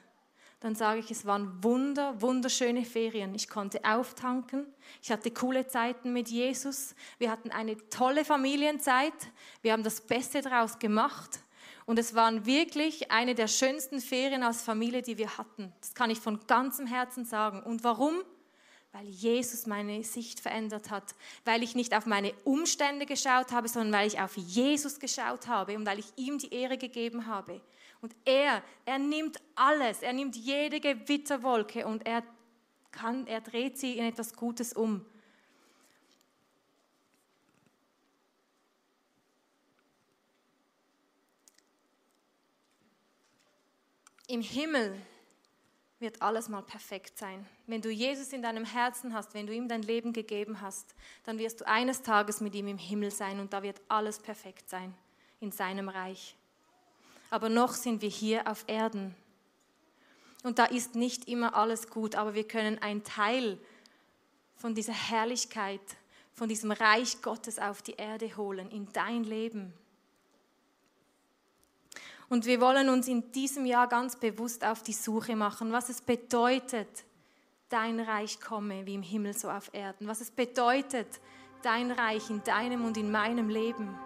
dann 0.60 0.76
sage 0.76 1.00
ich, 1.00 1.10
es 1.10 1.26
waren 1.26 1.64
wunder, 1.64 2.22
wunderschöne 2.22 2.84
Ferien. 2.84 3.34
Ich 3.34 3.48
konnte 3.48 3.80
auftanken, 3.86 4.66
ich 5.02 5.10
hatte 5.10 5.32
coole 5.32 5.66
Zeiten 5.66 6.12
mit 6.12 6.28
Jesus, 6.28 6.96
wir 7.18 7.32
hatten 7.32 7.50
eine 7.50 7.78
tolle 7.88 8.26
Familienzeit, 8.26 9.14
wir 9.62 9.72
haben 9.72 9.84
das 9.84 10.02
Beste 10.02 10.42
daraus 10.42 10.80
gemacht 10.80 11.40
und 11.86 11.98
es 11.98 12.14
waren 12.14 12.46
wirklich 12.46 13.10
eine 13.10 13.36
der 13.36 13.48
schönsten 13.48 14.02
Ferien 14.02 14.44
als 14.44 14.62
Familie, 14.62 15.02
die 15.02 15.18
wir 15.18 15.38
hatten. 15.38 15.72
Das 15.80 15.96
kann 15.96 16.10
ich 16.10 16.20
von 16.20 16.46
ganzem 16.46 16.88
Herzen 16.88 17.24
sagen. 17.24 17.64
Und 17.64 17.86
warum? 17.86 18.16
Weil 18.92 19.08
Jesus 19.08 19.68
meine 19.68 20.04
Sicht 20.04 20.40
verändert 20.40 20.90
hat, 20.90 21.14
weil 21.46 21.62
ich 21.62 21.76
nicht 21.76 21.96
auf 21.96 22.06
meine 22.08 22.34
Umstände 22.44 23.06
geschaut 23.06 23.52
habe, 23.52 23.68
sondern 23.68 23.94
weil 23.94 24.08
ich 24.08 24.20
auf 24.20 24.36
Jesus 24.36 25.00
geschaut 25.00 25.48
habe 25.48 25.76
und 25.76 25.86
weil 25.86 26.00
ich 26.00 26.08
ihm 26.16 26.40
die 26.40 26.52
Ehre 26.54 26.78
gegeben 26.78 27.28
habe. 27.28 27.62
Und 28.02 28.16
er, 28.26 28.64
er 28.86 28.98
nimmt 28.98 29.38
alles, 29.56 30.02
er 30.02 30.14
nimmt 30.14 30.36
jede 30.36 30.80
Gewitterwolke 30.80 31.86
und 31.86 32.06
er, 32.08 32.24
kann, 32.92 33.28
er 33.28 33.42
dreht 33.42 33.78
sie 33.78 33.98
in 33.98 34.06
etwas 34.06 34.34
Gutes 34.34 34.74
um. 34.74 35.06
Im 44.28 44.42
Himmel 44.42 44.96
wird 46.00 46.22
alles 46.22 46.48
mal 46.48 46.62
perfekt 46.62 47.18
sein. 47.18 47.46
Wenn 47.68 47.82
du 47.82 47.90
Jesus 47.90 48.32
in 48.34 48.42
deinem 48.42 48.66
Herzen 48.66 49.14
hast, 49.14 49.34
wenn 49.34 49.48
du 49.48 49.54
ihm 49.54 49.68
dein 49.68 49.82
Leben 49.82 50.14
gegeben 50.14 50.62
hast, 50.62 50.96
dann 51.26 51.38
wirst 51.38 51.62
du 51.62 51.68
eines 51.68 52.02
Tages 52.02 52.40
mit 52.42 52.56
ihm 52.56 52.68
im 52.68 52.78
Himmel 52.78 53.12
sein 53.12 53.40
und 53.40 53.54
da 53.54 53.64
wird 53.64 53.82
alles 53.90 54.20
perfekt 54.20 54.70
sein 54.70 54.94
in 55.40 55.52
seinem 55.52 55.90
Reich 55.90 56.36
aber 57.30 57.50
noch 57.50 57.74
sind 57.74 58.02
wir 58.02 58.10
hier 58.10 58.48
auf 58.48 58.64
Erden. 58.68 59.16
Und 60.44 60.58
da 60.58 60.66
ist 60.66 60.96
nicht 60.96 61.28
immer 61.28 61.56
alles 61.56 61.90
gut, 61.90 62.16
aber 62.16 62.34
wir 62.34 62.48
können 62.48 62.82
einen 62.82 63.04
Teil 63.04 63.58
von 64.56 64.74
dieser 64.74 64.94
Herrlichkeit, 64.94 65.82
von 66.34 66.50
diesem 66.50 66.72
Reich 66.72 67.22
Gottes 67.22 67.60
auf 67.60 67.82
die 67.82 67.94
Erde 67.94 68.36
holen, 68.38 68.72
in 68.72 68.92
dein 68.94 69.24
Leben. 69.24 69.74
Und 72.30 72.46
wir 72.46 72.62
wollen 72.62 72.90
uns 72.90 73.08
in 73.08 73.32
diesem 73.32 73.66
Jahr 73.66 73.88
ganz 73.88 74.16
bewusst 74.16 74.64
auf 74.64 74.84
die 74.84 74.94
Suche 74.94 75.36
machen, 75.36 75.72
was 75.72 75.90
es 75.90 76.02
bedeutet, 76.02 76.88
dein 77.70 78.00
Reich 78.00 78.40
komme 78.40 78.86
wie 78.86 78.96
im 78.96 79.02
Himmel 79.02 79.34
so 79.34 79.50
auf 79.50 79.72
Erden, 79.74 80.08
was 80.08 80.22
es 80.22 80.30
bedeutet, 80.30 81.08
dein 81.64 81.92
Reich 81.92 82.30
in 82.30 82.44
deinem 82.44 82.86
und 82.86 82.98
in 82.98 83.12
meinem 83.12 83.50
Leben. 83.50 83.98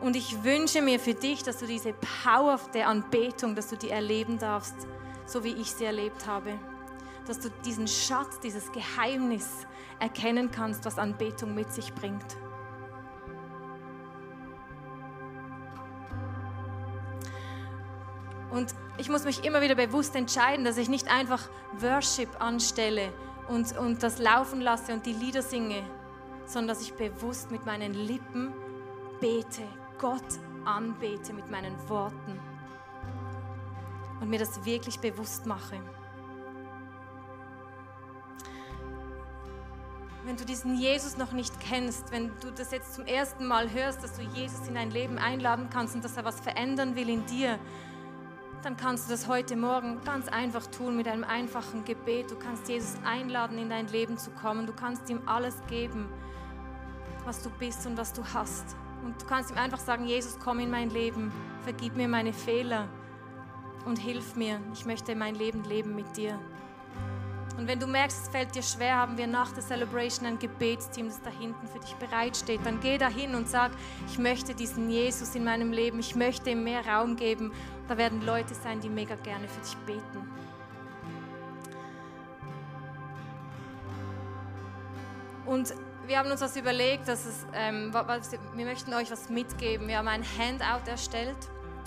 Und 0.00 0.16
ich 0.16 0.42
wünsche 0.42 0.82
mir 0.82 0.98
für 0.98 1.14
dich, 1.14 1.42
dass 1.42 1.58
du 1.58 1.66
diese 1.66 1.94
Power 2.24 2.58
der 2.72 2.88
Anbetung, 2.88 3.54
dass 3.54 3.68
du 3.68 3.76
die 3.76 3.90
erleben 3.90 4.38
darfst, 4.38 4.74
so 5.26 5.44
wie 5.44 5.52
ich 5.52 5.70
sie 5.70 5.84
erlebt 5.84 6.26
habe. 6.26 6.58
Dass 7.26 7.38
du 7.38 7.50
diesen 7.64 7.88
Schatz, 7.88 8.40
dieses 8.40 8.70
Geheimnis 8.72 9.48
erkennen 10.00 10.50
kannst, 10.50 10.84
was 10.84 10.98
Anbetung 10.98 11.54
mit 11.54 11.72
sich 11.72 11.94
bringt. 11.94 12.36
Und 18.54 18.72
ich 18.98 19.08
muss 19.08 19.24
mich 19.24 19.44
immer 19.44 19.60
wieder 19.62 19.74
bewusst 19.74 20.14
entscheiden, 20.14 20.64
dass 20.64 20.76
ich 20.76 20.88
nicht 20.88 21.10
einfach 21.10 21.48
Worship 21.80 22.40
anstelle 22.40 23.12
und, 23.48 23.76
und 23.76 24.00
das 24.04 24.20
laufen 24.20 24.60
lasse 24.60 24.92
und 24.92 25.04
die 25.06 25.12
Lieder 25.12 25.42
singe, 25.42 25.82
sondern 26.46 26.68
dass 26.68 26.82
ich 26.82 26.94
bewusst 26.94 27.50
mit 27.50 27.66
meinen 27.66 27.92
Lippen 27.94 28.52
bete, 29.20 29.62
Gott 29.98 30.22
anbete 30.64 31.32
mit 31.32 31.50
meinen 31.50 31.76
Worten 31.88 32.38
und 34.20 34.30
mir 34.30 34.38
das 34.38 34.64
wirklich 34.64 35.00
bewusst 35.00 35.46
mache. 35.46 35.80
Wenn 40.24 40.36
du 40.36 40.44
diesen 40.44 40.76
Jesus 40.76 41.16
noch 41.16 41.32
nicht 41.32 41.58
kennst, 41.58 42.12
wenn 42.12 42.30
du 42.40 42.52
das 42.52 42.70
jetzt 42.70 42.94
zum 42.94 43.04
ersten 43.04 43.46
Mal 43.46 43.72
hörst, 43.72 44.04
dass 44.04 44.14
du 44.14 44.22
Jesus 44.22 44.68
in 44.68 44.74
dein 44.74 44.92
Leben 44.92 45.18
einladen 45.18 45.68
kannst 45.70 45.96
und 45.96 46.04
dass 46.04 46.16
er 46.16 46.24
was 46.24 46.38
verändern 46.38 46.94
will 46.94 47.08
in 47.08 47.26
dir, 47.26 47.58
dann 48.64 48.76
kannst 48.78 49.06
du 49.06 49.12
das 49.12 49.28
heute 49.28 49.56
Morgen 49.56 50.00
ganz 50.04 50.26
einfach 50.28 50.66
tun 50.66 50.96
mit 50.96 51.06
einem 51.06 51.24
einfachen 51.24 51.84
Gebet. 51.84 52.30
Du 52.30 52.36
kannst 52.36 52.66
Jesus 52.68 52.96
einladen, 53.04 53.58
in 53.58 53.68
dein 53.68 53.88
Leben 53.88 54.16
zu 54.16 54.30
kommen. 54.30 54.66
Du 54.66 54.72
kannst 54.72 55.10
ihm 55.10 55.20
alles 55.26 55.56
geben, 55.68 56.08
was 57.26 57.42
du 57.42 57.50
bist 57.50 57.86
und 57.86 57.98
was 57.98 58.14
du 58.14 58.24
hast. 58.24 58.74
Und 59.04 59.20
du 59.20 59.26
kannst 59.26 59.50
ihm 59.50 59.58
einfach 59.58 59.80
sagen, 59.80 60.06
Jesus, 60.06 60.38
komm 60.42 60.60
in 60.60 60.70
mein 60.70 60.88
Leben, 60.88 61.30
vergib 61.62 61.94
mir 61.94 62.08
meine 62.08 62.32
Fehler 62.32 62.88
und 63.84 63.98
hilf 63.98 64.34
mir. 64.34 64.58
Ich 64.72 64.86
möchte 64.86 65.14
mein 65.14 65.34
Leben 65.34 65.62
leben 65.64 65.94
mit 65.94 66.16
dir. 66.16 66.38
Und 67.56 67.68
wenn 67.68 67.78
du 67.78 67.86
merkst, 67.86 68.24
es 68.24 68.28
fällt 68.28 68.54
dir 68.54 68.62
schwer, 68.62 68.96
haben 68.96 69.16
wir 69.16 69.28
nach 69.28 69.52
der 69.52 69.62
Celebration 69.62 70.26
ein 70.26 70.38
Gebetsteam, 70.38 71.06
das 71.06 71.22
da 71.22 71.30
hinten 71.30 71.68
für 71.68 71.78
dich 71.78 71.94
bereitsteht. 71.94 72.60
Dann 72.64 72.80
geh 72.80 72.98
da 72.98 73.08
hin 73.08 73.34
und 73.34 73.48
sag, 73.48 73.70
ich 74.08 74.18
möchte 74.18 74.54
diesen 74.54 74.90
Jesus 74.90 75.34
in 75.36 75.44
meinem 75.44 75.72
Leben, 75.72 76.00
ich 76.00 76.16
möchte 76.16 76.50
ihm 76.50 76.64
mehr 76.64 76.84
Raum 76.84 77.14
geben. 77.16 77.52
Da 77.86 77.96
werden 77.96 78.24
Leute 78.26 78.54
sein, 78.54 78.80
die 78.80 78.88
mega 78.88 79.14
gerne 79.14 79.46
für 79.46 79.60
dich 79.60 79.76
beten. 79.86 80.28
Und 85.46 85.74
wir 86.06 86.18
haben 86.18 86.30
uns 86.30 86.40
was 86.40 86.56
überlegt, 86.56 87.06
dass 87.06 87.24
es, 87.24 87.46
ähm, 87.54 87.92
wir 87.92 88.64
möchten 88.66 88.92
euch 88.94 89.10
was 89.10 89.28
mitgeben. 89.28 89.88
Wir 89.88 89.98
haben 89.98 90.08
ein 90.08 90.24
Handout 90.38 90.90
erstellt, 90.90 91.36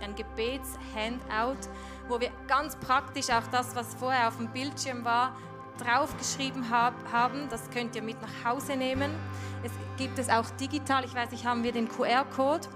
ein 0.02 0.16
Gebets-Handout, 0.16 1.68
wo 2.08 2.20
wir 2.20 2.32
ganz 2.48 2.76
praktisch 2.78 3.30
auch 3.30 3.46
das, 3.52 3.76
was 3.76 3.96
vorher 3.96 4.28
auf 4.28 4.38
dem 4.38 4.48
Bildschirm 4.50 5.04
war, 5.04 5.36
draufgeschrieben 5.78 6.70
hab, 6.70 6.94
haben. 7.12 7.48
Das 7.50 7.70
könnt 7.70 7.96
ihr 7.96 8.02
mit 8.02 8.18
nach 8.22 8.52
Hause 8.52 8.76
nehmen. 8.76 9.12
Es 9.64 9.72
gibt 9.98 10.20
es 10.20 10.30
auch 10.30 10.50
digital. 10.60 11.06
Ich 11.06 11.16
weiß 11.16 11.32
nicht, 11.32 11.46
haben 11.46 11.64
wir 11.64 11.72
den 11.72 11.88
QR-Code. 11.88 12.68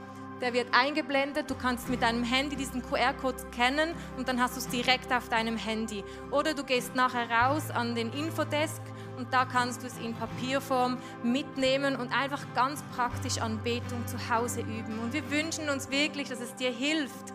Der 0.42 0.54
wird 0.54 0.68
eingeblendet. 0.74 1.50
Du 1.50 1.56
kannst 1.56 1.90
mit 1.90 2.02
deinem 2.02 2.24
Handy 2.24 2.56
diesen 2.56 2.82
QR-Code 2.82 3.38
scannen 3.40 3.94
und 4.18 4.28
dann 4.28 4.42
hast 4.42 4.56
du 4.56 4.60
es 4.60 4.68
direkt 4.68 5.14
auf 5.14 5.30
deinem 5.30 5.56
Handy. 5.56 6.04
Oder 6.32 6.56
du 6.56 6.64
gehst 6.64 6.96
nachher 6.96 7.30
raus 7.30 7.70
an 7.70 7.94
den 7.94 8.12
Infodesk 8.12 8.82
und 9.18 9.32
da 9.32 9.46
kannst 9.46 9.84
du 9.84 9.88
es 9.88 10.00
in 10.00 10.16
Papierform 10.16 10.98
mitnehmen 11.24 11.96
und 11.96 12.12
einfach 12.12 12.42
ganz 12.56 12.82
praktisch 12.96 13.38
Anbetung 13.38 14.08
zu 14.08 14.18
Hause 14.34 14.62
üben. 14.62 14.98
Und 15.00 15.14
wir 15.14 15.30
wünschen 15.30 15.70
uns 15.70 15.92
wirklich, 15.92 16.30
dass 16.30 16.42
es 16.42 16.56
dir 16.56 16.72
hilft, 16.72 17.34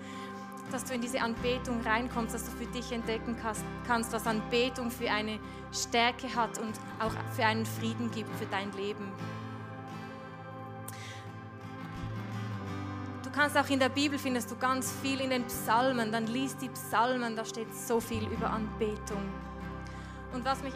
dass 0.72 0.84
du 0.84 0.94
in 0.94 1.00
diese 1.00 1.20
Anbetung 1.20 1.80
reinkommst, 1.82 2.34
dass 2.34 2.44
du 2.44 2.50
für 2.50 2.66
dich 2.66 2.92
entdecken 2.92 3.36
kannst, 3.86 4.12
was 4.12 4.26
Anbetung 4.26 4.90
für 4.90 5.10
eine 5.10 5.38
Stärke 5.72 6.34
hat 6.34 6.58
und 6.58 6.74
auch 6.98 7.12
für 7.34 7.44
einen 7.44 7.66
Frieden 7.66 8.10
gibt 8.10 8.34
für 8.36 8.46
dein 8.46 8.72
Leben. 8.72 9.12
Du 13.22 13.30
kannst 13.30 13.56
auch 13.56 13.68
in 13.68 13.78
der 13.78 13.90
Bibel 13.90 14.18
findest 14.18 14.50
du 14.50 14.56
ganz 14.56 14.92
viel 15.02 15.20
in 15.20 15.30
den 15.30 15.44
Psalmen, 15.44 16.10
dann 16.10 16.26
liest 16.26 16.62
die 16.62 16.70
Psalmen, 16.70 17.36
da 17.36 17.44
steht 17.44 17.74
so 17.74 18.00
viel 18.00 18.26
über 18.28 18.50
Anbetung. 18.50 19.22
Und 20.32 20.44
was 20.44 20.62
mich 20.62 20.72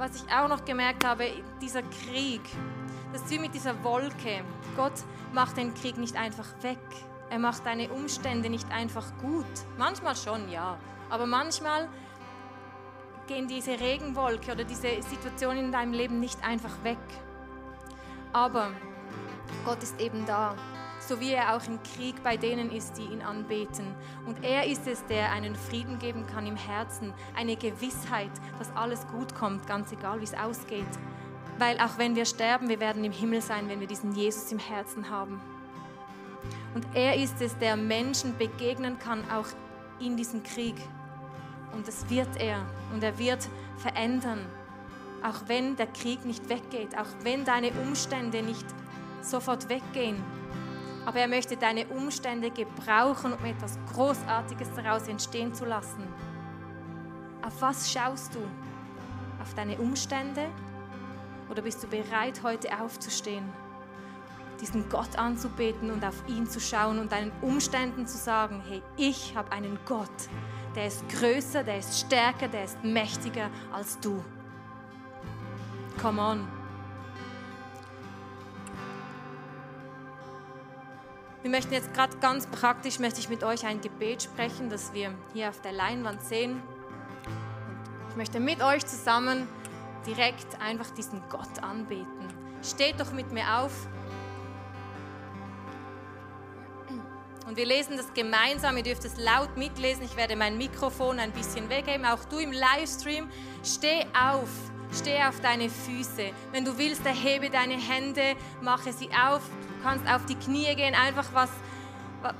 was 0.00 0.16
ich 0.16 0.32
auch 0.32 0.48
noch 0.48 0.64
gemerkt 0.64 1.04
habe, 1.04 1.26
dieser 1.60 1.82
Krieg, 1.82 2.40
das 3.12 3.20
ist 3.22 3.30
wie 3.30 3.38
mit 3.38 3.54
dieser 3.54 3.84
Wolke. 3.84 4.42
Gott 4.74 4.94
macht 5.34 5.58
den 5.58 5.74
Krieg 5.74 5.98
nicht 5.98 6.16
einfach 6.16 6.46
weg. 6.62 6.78
Er 7.30 7.38
macht 7.38 7.64
deine 7.64 7.88
Umstände 7.90 8.50
nicht 8.50 8.70
einfach 8.70 9.06
gut. 9.20 9.46
Manchmal 9.78 10.16
schon, 10.16 10.50
ja. 10.50 10.78
Aber 11.08 11.26
manchmal 11.26 11.88
gehen 13.26 13.48
diese 13.48 13.78
Regenwolke 13.78 14.52
oder 14.52 14.64
diese 14.64 15.02
Situationen 15.02 15.66
in 15.66 15.72
deinem 15.72 15.92
Leben 15.92 16.20
nicht 16.20 16.44
einfach 16.44 16.82
weg. 16.82 16.98
Aber 18.32 18.70
Gott 19.64 19.82
ist 19.82 20.00
eben 20.00 20.26
da 20.26 20.54
so 21.10 21.18
wie 21.20 21.32
er 21.32 21.56
auch 21.56 21.66
im 21.66 21.82
Krieg 21.82 22.22
bei 22.22 22.36
denen 22.36 22.70
ist, 22.70 22.96
die 22.96 23.04
ihn 23.04 23.22
anbeten. 23.22 23.86
Und 24.26 24.44
er 24.44 24.66
ist 24.66 24.86
es, 24.86 25.04
der 25.06 25.32
einen 25.32 25.56
Frieden 25.56 25.98
geben 25.98 26.26
kann 26.26 26.46
im 26.46 26.56
Herzen, 26.56 27.12
eine 27.36 27.56
Gewissheit, 27.56 28.30
dass 28.58 28.74
alles 28.76 29.06
gut 29.08 29.34
kommt, 29.34 29.66
ganz 29.66 29.90
egal, 29.92 30.20
wie 30.20 30.24
es 30.24 30.34
ausgeht. 30.34 30.86
Weil 31.58 31.78
auch 31.78 31.98
wenn 31.98 32.14
wir 32.14 32.26
sterben, 32.26 32.68
wir 32.68 32.80
werden 32.80 33.02
im 33.04 33.12
Himmel 33.12 33.40
sein, 33.40 33.68
wenn 33.68 33.80
wir 33.80 33.86
diesen 33.86 34.12
Jesus 34.14 34.52
im 34.52 34.58
Herzen 34.58 35.10
haben. 35.10 35.40
Und 36.74 36.86
er 36.94 37.16
ist 37.16 37.40
es, 37.40 37.56
der 37.58 37.76
Menschen 37.76 38.36
begegnen 38.38 38.98
kann, 38.98 39.28
auch 39.30 39.46
in 40.00 40.16
diesem 40.16 40.42
Krieg. 40.42 40.76
Und 41.72 41.86
das 41.86 42.08
wird 42.08 42.28
er. 42.38 42.64
Und 42.92 43.02
er 43.02 43.18
wird 43.18 43.48
verändern. 43.78 44.46
Auch 45.22 45.48
wenn 45.48 45.76
der 45.76 45.86
Krieg 45.88 46.24
nicht 46.24 46.48
weggeht, 46.48 46.96
auch 46.96 47.08
wenn 47.22 47.44
deine 47.44 47.72
Umstände 47.72 48.42
nicht 48.42 48.64
sofort 49.20 49.68
weggehen, 49.68 50.22
aber 51.06 51.20
er 51.20 51.28
möchte 51.28 51.56
deine 51.56 51.86
Umstände 51.86 52.50
gebrauchen, 52.50 53.32
um 53.32 53.44
etwas 53.44 53.78
Großartiges 53.92 54.68
daraus 54.76 55.08
entstehen 55.08 55.54
zu 55.54 55.64
lassen. 55.64 56.06
Auf 57.42 57.60
was 57.60 57.90
schaust 57.90 58.34
du? 58.34 58.40
Auf 59.40 59.54
deine 59.54 59.78
Umstände? 59.78 60.46
Oder 61.50 61.62
bist 61.62 61.82
du 61.82 61.88
bereit, 61.88 62.42
heute 62.42 62.68
aufzustehen? 62.80 63.44
Diesen 64.60 64.88
Gott 64.88 65.16
anzubeten 65.16 65.90
und 65.90 66.04
auf 66.04 66.14
ihn 66.28 66.48
zu 66.48 66.60
schauen 66.60 66.98
und 66.98 67.12
deinen 67.12 67.32
Umständen 67.40 68.06
zu 68.06 68.18
sagen, 68.18 68.62
hey, 68.68 68.82
ich 68.96 69.34
habe 69.36 69.52
einen 69.52 69.78
Gott, 69.86 70.08
der 70.74 70.86
ist 70.86 71.08
größer, 71.08 71.64
der 71.64 71.78
ist 71.78 71.98
stärker, 72.00 72.48
der 72.48 72.64
ist 72.64 72.82
mächtiger 72.84 73.50
als 73.72 73.98
du. 74.00 74.22
Come 76.00 76.20
on. 76.20 76.48
Wir 81.42 81.50
möchten 81.50 81.72
jetzt 81.72 81.94
gerade 81.94 82.16
ganz 82.18 82.46
praktisch, 82.46 82.98
möchte 82.98 83.18
ich 83.18 83.30
mit 83.30 83.42
euch 83.42 83.64
ein 83.64 83.80
Gebet 83.80 84.22
sprechen, 84.22 84.68
das 84.68 84.92
wir 84.92 85.14
hier 85.32 85.48
auf 85.48 85.60
der 85.62 85.72
Leinwand 85.72 86.22
sehen. 86.22 86.62
Ich 88.10 88.16
möchte 88.16 88.40
mit 88.40 88.62
euch 88.62 88.84
zusammen 88.84 89.48
direkt 90.06 90.60
einfach 90.60 90.90
diesen 90.90 91.22
Gott 91.30 91.62
anbeten. 91.62 92.28
Steht 92.62 93.00
doch 93.00 93.12
mit 93.12 93.32
mir 93.32 93.58
auf. 93.58 93.88
Und 97.50 97.56
wir 97.56 97.66
lesen 97.66 97.96
das 97.96 98.14
gemeinsam. 98.14 98.76
Ihr 98.76 98.84
dürft 98.84 99.04
es 99.04 99.16
laut 99.16 99.56
mitlesen. 99.56 100.04
Ich 100.04 100.16
werde 100.16 100.36
mein 100.36 100.56
Mikrofon 100.56 101.18
ein 101.18 101.32
bisschen 101.32 101.68
weggeben. 101.68 102.06
Auch 102.06 102.24
du 102.26 102.38
im 102.38 102.52
Livestream. 102.52 103.28
Steh 103.64 104.06
auf. 104.16 104.48
Steh 104.96 105.20
auf 105.24 105.40
deine 105.40 105.68
Füße. 105.68 106.30
Wenn 106.52 106.64
du 106.64 106.78
willst, 106.78 107.04
erhebe 107.04 107.50
deine 107.50 107.74
Hände, 107.74 108.36
mache 108.62 108.92
sie 108.92 109.08
auf. 109.08 109.42
Du 109.42 109.82
kannst 109.82 110.06
auf 110.06 110.26
die 110.26 110.36
Knie 110.36 110.72
gehen. 110.76 110.94
Einfach 110.94 111.26
was, 111.32 111.50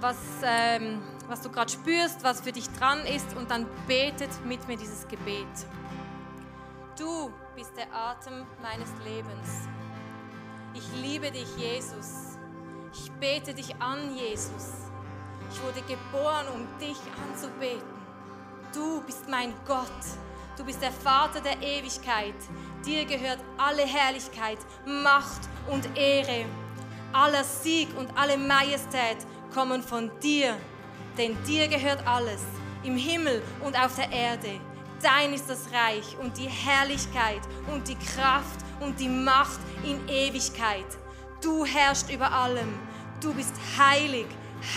was, 0.01 0.17
ähm, 0.45 1.03
was 1.27 1.41
du 1.41 1.51
gerade 1.51 1.73
spürst, 1.73 2.23
was 2.23 2.41
für 2.43 2.53
dich 2.53 2.69
dran 2.79 3.01
ist. 3.05 3.37
Und 3.37 3.51
dann 3.51 3.67
betet 3.89 4.31
mit 4.47 4.69
mir 4.69 4.77
dieses 4.77 5.09
Gebet. 5.09 5.49
Du 6.97 7.33
bist 7.57 7.77
der 7.77 7.93
Atem 7.93 8.47
meines 8.63 8.91
Lebens. 9.05 9.69
Ich 10.73 11.03
liebe 11.03 11.33
dich, 11.33 11.49
Jesus. 11.57 12.39
Ich 12.93 13.11
bete 13.11 13.55
dich 13.55 13.75
an, 13.81 14.15
Jesus. 14.15 14.90
Ich 15.53 15.63
wurde 15.63 15.83
geboren, 15.83 16.47
um 16.55 16.79
dich 16.79 16.99
anzubeten. 17.29 17.83
Du 18.73 19.03
bist 19.03 19.29
mein 19.29 19.53
Gott. 19.67 19.89
Du 20.57 20.65
bist 20.65 20.81
der 20.81 20.93
Vater 20.93 21.41
der 21.41 21.61
Ewigkeit. 21.61 22.35
Dir 22.87 23.05
gehört 23.05 23.39
alle 23.59 23.83
Herrlichkeit, 23.83 24.59
Macht 24.87 25.49
und 25.69 25.97
Ehre. 25.99 26.45
Aller 27.13 27.43
Sieg 27.43 27.89
und 27.99 28.17
alle 28.17 28.37
Majestät 28.37 29.19
kommen 29.53 29.83
von 29.83 30.11
dir, 30.21 30.57
denn 31.19 31.37
dir 31.45 31.67
gehört 31.67 32.07
alles, 32.07 32.43
im 32.85 32.97
Himmel 32.97 33.43
und 33.65 33.77
auf 33.77 33.97
der 33.97 34.13
Erde. 34.13 34.61
Dein 35.03 35.33
ist 35.33 35.51
das 35.51 35.67
Reich 35.73 36.17
und 36.21 36.39
die 36.39 36.49
Herrlichkeit 36.49 37.41
und 37.73 37.89
die 37.89 37.97
Kraft 37.97 38.61
und 38.81 39.01
die 39.01 39.09
Macht 39.09 39.59
in 39.83 40.09
Ewigkeit. 40.09 40.87
Du 41.43 41.65
herrschst 41.65 42.13
über 42.13 42.31
allem. 42.31 42.79
Du 43.21 43.35
bist 43.35 43.55
heilig, 43.77 44.27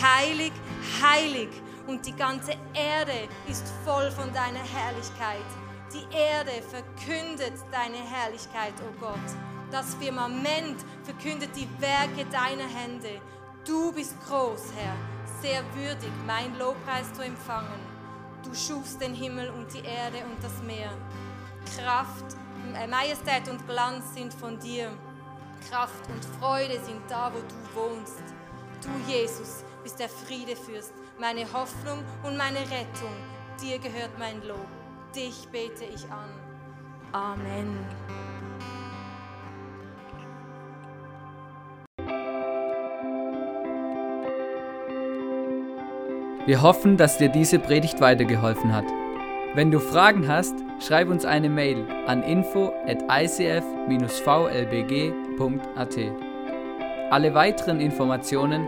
heilig, 0.01 0.53
heilig. 1.01 1.49
Und 1.87 2.05
die 2.05 2.15
ganze 2.15 2.51
Erde 2.73 3.27
ist 3.47 3.65
voll 3.83 4.09
von 4.11 4.31
deiner 4.33 4.63
Herrlichkeit. 4.63 5.45
Die 5.93 6.15
Erde 6.15 6.51
verkündet 6.61 7.53
deine 7.71 7.97
Herrlichkeit, 7.97 8.73
o 8.79 8.89
oh 8.89 8.99
Gott. 8.99 9.37
Das 9.69 9.95
Firmament 9.95 10.77
verkündet 11.03 11.49
die 11.55 11.67
Werke 11.81 12.25
deiner 12.31 12.67
Hände. 12.67 13.21
Du 13.65 13.91
bist 13.91 14.15
groß, 14.27 14.71
Herr, 14.77 14.95
sehr 15.41 15.63
würdig, 15.75 16.11
mein 16.25 16.57
Lobpreis 16.57 17.11
zu 17.13 17.23
empfangen. 17.23 17.79
Du 18.43 18.53
schufst 18.53 19.01
den 19.01 19.13
Himmel 19.13 19.49
und 19.49 19.73
die 19.73 19.85
Erde 19.85 20.17
und 20.25 20.43
das 20.43 20.61
Meer. 20.63 20.91
Kraft, 21.77 22.35
äh, 22.75 22.87
Majestät 22.87 23.49
und 23.49 23.65
Glanz 23.67 24.13
sind 24.13 24.33
von 24.33 24.59
dir. 24.59 24.91
Kraft 25.69 26.07
und 26.09 26.25
Freude 26.39 26.79
sind 26.83 27.01
da, 27.09 27.31
wo 27.33 27.39
du 27.39 27.79
wohnst. 27.79 28.21
Du, 28.81 28.89
Jesus, 29.11 29.63
bist 29.83 29.99
der 29.99 30.09
Friedefürst, 30.09 30.93
meine 31.19 31.41
Hoffnung 31.53 31.99
und 32.23 32.37
meine 32.37 32.59
Rettung. 32.59 33.13
Dir 33.61 33.77
gehört 33.79 34.17
mein 34.17 34.41
Lob. 34.47 34.67
Dich 35.15 35.47
bete 35.51 35.83
ich 35.83 36.05
an. 36.09 36.29
Amen. 37.11 37.77
Wir 46.45 46.61
hoffen, 46.61 46.97
dass 46.97 47.17
dir 47.19 47.29
diese 47.29 47.57
Predigt 47.59 48.01
weitergeholfen 48.01 48.73
hat. 48.75 48.85
Wenn 49.53 49.71
du 49.71 49.79
Fragen 49.79 50.27
hast, 50.27 50.55
schreib 50.85 51.07
uns 51.09 51.23
eine 51.23 51.49
Mail 51.49 51.85
an 52.07 52.21
info 52.23 52.73
at 52.85 53.01
icf-vlbg.at. 53.03 53.61
Alle 57.11 57.33
weiteren 57.33 57.79
Informationen 57.79 58.67